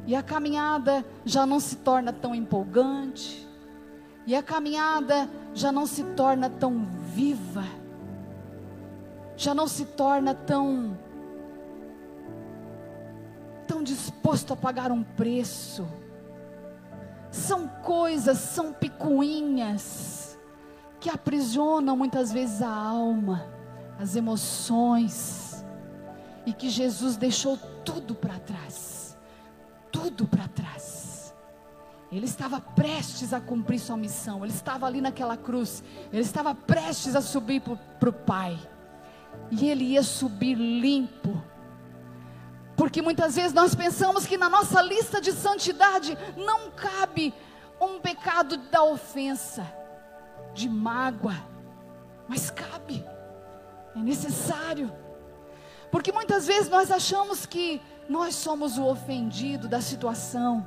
E 0.06 0.14
a 0.14 0.22
caminhada 0.22 1.04
já 1.24 1.46
não 1.46 1.60
se 1.60 1.76
torna 1.76 2.12
tão 2.12 2.34
empolgante. 2.34 3.48
E 4.26 4.34
a 4.34 4.42
caminhada 4.42 5.28
já 5.54 5.72
não 5.72 5.86
se 5.86 6.04
torna 6.04 6.50
tão 6.50 6.86
viva. 7.14 7.64
Já 9.36 9.54
não 9.54 9.66
se 9.66 9.84
torna 9.84 10.34
tão 10.34 10.98
tão 13.66 13.82
disposto 13.82 14.52
a 14.52 14.56
pagar 14.56 14.92
um 14.92 15.02
preço 15.02 15.88
são 17.32 17.66
coisas, 17.66 18.36
são 18.36 18.74
picuinhas 18.74 20.38
que 21.00 21.08
aprisionam 21.08 21.96
muitas 21.96 22.30
vezes 22.30 22.60
a 22.60 22.68
alma, 22.68 23.46
as 24.02 24.16
emoções, 24.16 25.64
e 26.44 26.52
que 26.52 26.68
Jesus 26.68 27.16
deixou 27.16 27.56
tudo 27.84 28.16
para 28.16 28.36
trás. 28.40 29.16
Tudo 29.92 30.26
para 30.26 30.48
trás. 30.48 31.32
Ele 32.10 32.26
estava 32.26 32.60
prestes 32.60 33.32
a 33.32 33.40
cumprir 33.40 33.78
sua 33.78 33.96
missão, 33.96 34.44
ele 34.44 34.52
estava 34.52 34.86
ali 34.86 35.00
naquela 35.00 35.36
cruz, 35.36 35.84
ele 36.12 36.22
estava 36.22 36.52
prestes 36.54 37.14
a 37.14 37.22
subir 37.22 37.62
para 37.62 38.08
o 38.08 38.12
Pai, 38.12 38.58
e 39.50 39.68
ele 39.68 39.84
ia 39.84 40.02
subir 40.02 40.54
limpo, 40.54 41.40
porque 42.76 43.00
muitas 43.00 43.36
vezes 43.36 43.52
nós 43.52 43.74
pensamos 43.74 44.26
que 44.26 44.36
na 44.36 44.50
nossa 44.50 44.82
lista 44.82 45.20
de 45.20 45.30
santidade 45.30 46.18
não 46.36 46.72
cabe 46.72 47.32
um 47.80 48.00
pecado 48.00 48.56
da 48.56 48.82
ofensa, 48.82 49.64
de 50.52 50.68
mágoa, 50.68 51.36
mas 52.28 52.50
cabe, 52.50 53.04
é 53.94 53.98
necessário. 53.98 54.92
Porque 55.90 56.12
muitas 56.12 56.46
vezes 56.46 56.68
nós 56.68 56.90
achamos 56.90 57.46
que 57.46 57.80
nós 58.08 58.34
somos 58.34 58.78
o 58.78 58.84
ofendido 58.84 59.68
da 59.68 59.80
situação, 59.80 60.66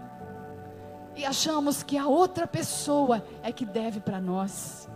e 1.15 1.23
achamos 1.23 1.81
que 1.81 1.97
a 1.97 2.05
outra 2.05 2.45
pessoa 2.45 3.25
é 3.41 3.51
que 3.51 3.65
deve 3.65 4.01
para 4.01 4.19
nós, 4.19 4.89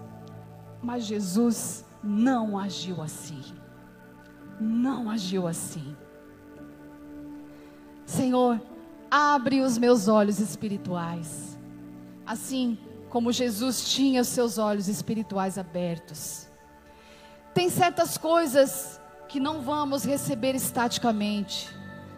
mas 0.81 1.05
Jesus 1.05 1.85
não 2.03 2.59
agiu 2.59 3.01
assim, 3.01 3.41
não 4.59 5.09
agiu 5.09 5.47
assim. 5.47 5.95
Senhor, 8.05 8.61
abre 9.09 9.61
os 9.61 9.77
meus 9.77 10.09
olhos 10.09 10.39
espirituais, 10.39 11.57
assim 12.25 12.77
como 13.09 13.31
Jesus 13.31 13.89
tinha 13.89 14.21
os 14.21 14.27
seus 14.27 14.57
olhos 14.57 14.89
espirituais 14.89 15.57
abertos. 15.57 16.48
Tem 17.53 17.69
certas 17.69 18.17
coisas 18.17 18.99
que 19.27 19.39
não 19.39 19.61
vamos 19.61 20.03
receber 20.03 20.55
estaticamente, 20.55 21.69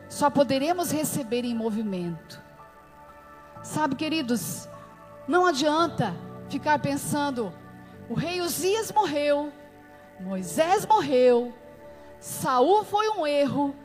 só 0.10 0.30
poderemos 0.30 0.92
receber 0.92 1.44
em 1.46 1.56
movimento. 1.56 2.42
Sabe, 3.64 3.96
queridos, 3.96 4.68
não 5.28 5.46
adianta 5.46 6.16
ficar 6.50 6.80
pensando: 6.80 7.54
o 8.10 8.14
rei 8.14 8.42
Uzias 8.42 8.92
morreu, 8.92 9.52
Moisés 10.20 10.86
morreu, 10.86 11.54
Saul 12.20 12.84
foi 12.84 13.10
um 13.10 13.26
erro. 13.26 13.76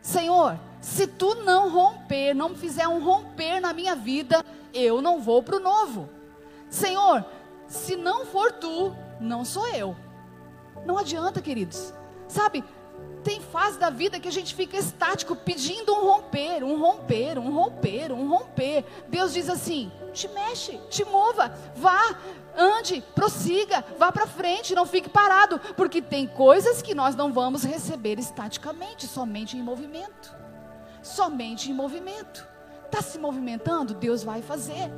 Senhor, 0.00 0.58
se 0.80 1.06
tu 1.06 1.34
não 1.36 1.70
romper, 1.70 2.34
não 2.34 2.54
fizer 2.54 2.86
um 2.88 3.02
romper 3.02 3.60
na 3.60 3.72
minha 3.72 3.94
vida, 3.94 4.44
eu 4.72 5.02
não 5.02 5.20
vou 5.20 5.42
para 5.42 5.56
o 5.56 5.60
novo. 5.60 6.08
Senhor, 6.70 7.24
se 7.66 7.96
não 7.96 8.24
for 8.26 8.52
tu, 8.52 8.94
não 9.20 9.44
sou 9.44 9.66
eu. 9.68 9.96
Não 10.88 10.96
adianta, 10.96 11.42
queridos. 11.42 11.92
Sabe, 12.26 12.64
tem 13.22 13.42
fase 13.42 13.78
da 13.78 13.90
vida 13.90 14.18
que 14.18 14.26
a 14.26 14.32
gente 14.32 14.54
fica 14.54 14.78
estático, 14.78 15.36
pedindo 15.36 15.92
um 15.92 16.00
romper, 16.00 16.64
um 16.64 16.80
romper, 16.80 17.38
um 17.38 17.52
romper, 17.52 18.10
um 18.10 18.26
romper. 18.26 18.86
Deus 19.06 19.34
diz 19.34 19.50
assim: 19.50 19.92
te 20.14 20.26
mexe, 20.28 20.80
te 20.88 21.04
mova, 21.04 21.54
vá, 21.76 22.18
ande, 22.56 23.04
prossiga, 23.14 23.84
vá 23.98 24.10
para 24.10 24.26
frente, 24.26 24.74
não 24.74 24.86
fique 24.86 25.10
parado, 25.10 25.60
porque 25.76 26.00
tem 26.00 26.26
coisas 26.26 26.80
que 26.80 26.94
nós 26.94 27.14
não 27.14 27.34
vamos 27.34 27.64
receber 27.64 28.18
estaticamente, 28.18 29.06
somente 29.06 29.58
em 29.58 29.62
movimento 29.62 30.38
somente 31.02 31.70
em 31.70 31.74
movimento. 31.74 32.46
Está 32.90 33.02
se 33.02 33.18
movimentando? 33.18 33.92
Deus 33.92 34.24
vai 34.24 34.40
fazer. 34.40 34.90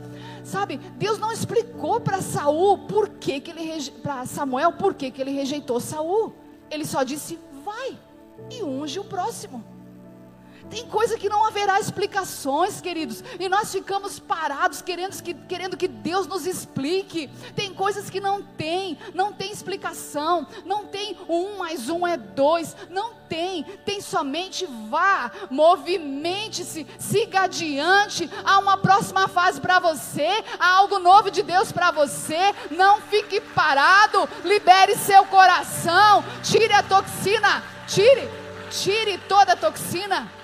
Sabe, 0.44 0.78
Deus 0.96 1.18
não 1.18 1.32
explicou 1.32 2.00
para 2.00 2.22
Saul 2.22 2.78
por 2.86 3.08
que, 3.08 3.40
que 3.40 3.50
ele 3.50 3.90
para 4.02 4.24
Samuel 4.26 4.72
por 4.72 4.94
que, 4.94 5.10
que 5.10 5.20
ele 5.20 5.32
rejeitou 5.32 5.80
Saul. 5.80 6.32
Ele 6.70 6.84
só 6.84 7.02
disse, 7.02 7.36
vai 7.64 7.98
e 8.48 8.62
unge 8.62 9.00
o 9.00 9.04
próximo. 9.04 9.64
Tem 10.70 10.86
coisa 10.86 11.18
que 11.18 11.28
não 11.28 11.44
haverá 11.44 11.80
explicações, 11.80 12.80
queridos, 12.80 13.24
e 13.40 13.48
nós 13.48 13.72
ficamos 13.72 14.20
parados 14.20 14.80
querendo 14.80 15.20
que, 15.20 15.34
querendo 15.34 15.76
que 15.76 15.88
Deus 15.88 16.28
nos 16.28 16.46
explique. 16.46 17.28
Tem 17.56 17.74
coisas 17.74 18.08
que 18.08 18.20
não 18.20 18.40
tem, 18.40 18.96
não 19.12 19.32
tem 19.32 19.50
explicação, 19.50 20.46
não 20.64 20.86
tem 20.86 21.16
um 21.28 21.58
mais 21.58 21.88
um 21.88 22.06
é 22.06 22.16
dois, 22.16 22.76
não 22.88 23.14
tem, 23.28 23.64
tem 23.84 24.00
somente 24.00 24.64
vá, 24.88 25.32
movimente-se, 25.50 26.86
siga 26.98 27.42
adiante, 27.42 28.30
há 28.44 28.58
uma 28.58 28.76
próxima 28.76 29.26
fase 29.26 29.60
para 29.60 29.80
você, 29.80 30.44
há 30.58 30.76
algo 30.76 31.00
novo 31.00 31.30
de 31.30 31.42
Deus 31.42 31.72
para 31.72 31.90
você. 31.90 32.54
Não 32.70 33.00
fique 33.00 33.40
parado, 33.40 34.28
libere 34.44 34.94
seu 34.94 35.24
coração, 35.26 36.24
tire 36.42 36.72
a 36.72 36.82
toxina, 36.82 37.62
tire, 37.88 38.28
tire 38.70 39.18
toda 39.28 39.54
a 39.54 39.56
toxina. 39.56 40.39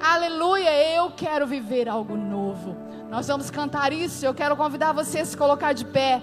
Aleluia, 0.00 0.94
eu 0.94 1.10
quero 1.10 1.46
viver 1.46 1.88
algo 1.88 2.16
novo. 2.16 2.76
Nós 3.10 3.26
vamos 3.26 3.50
cantar 3.50 3.92
isso. 3.92 4.24
Eu 4.24 4.34
quero 4.34 4.56
convidar 4.56 4.92
você 4.92 5.20
a 5.20 5.24
se 5.24 5.36
colocar 5.36 5.72
de 5.72 5.84
pé. 5.84 6.22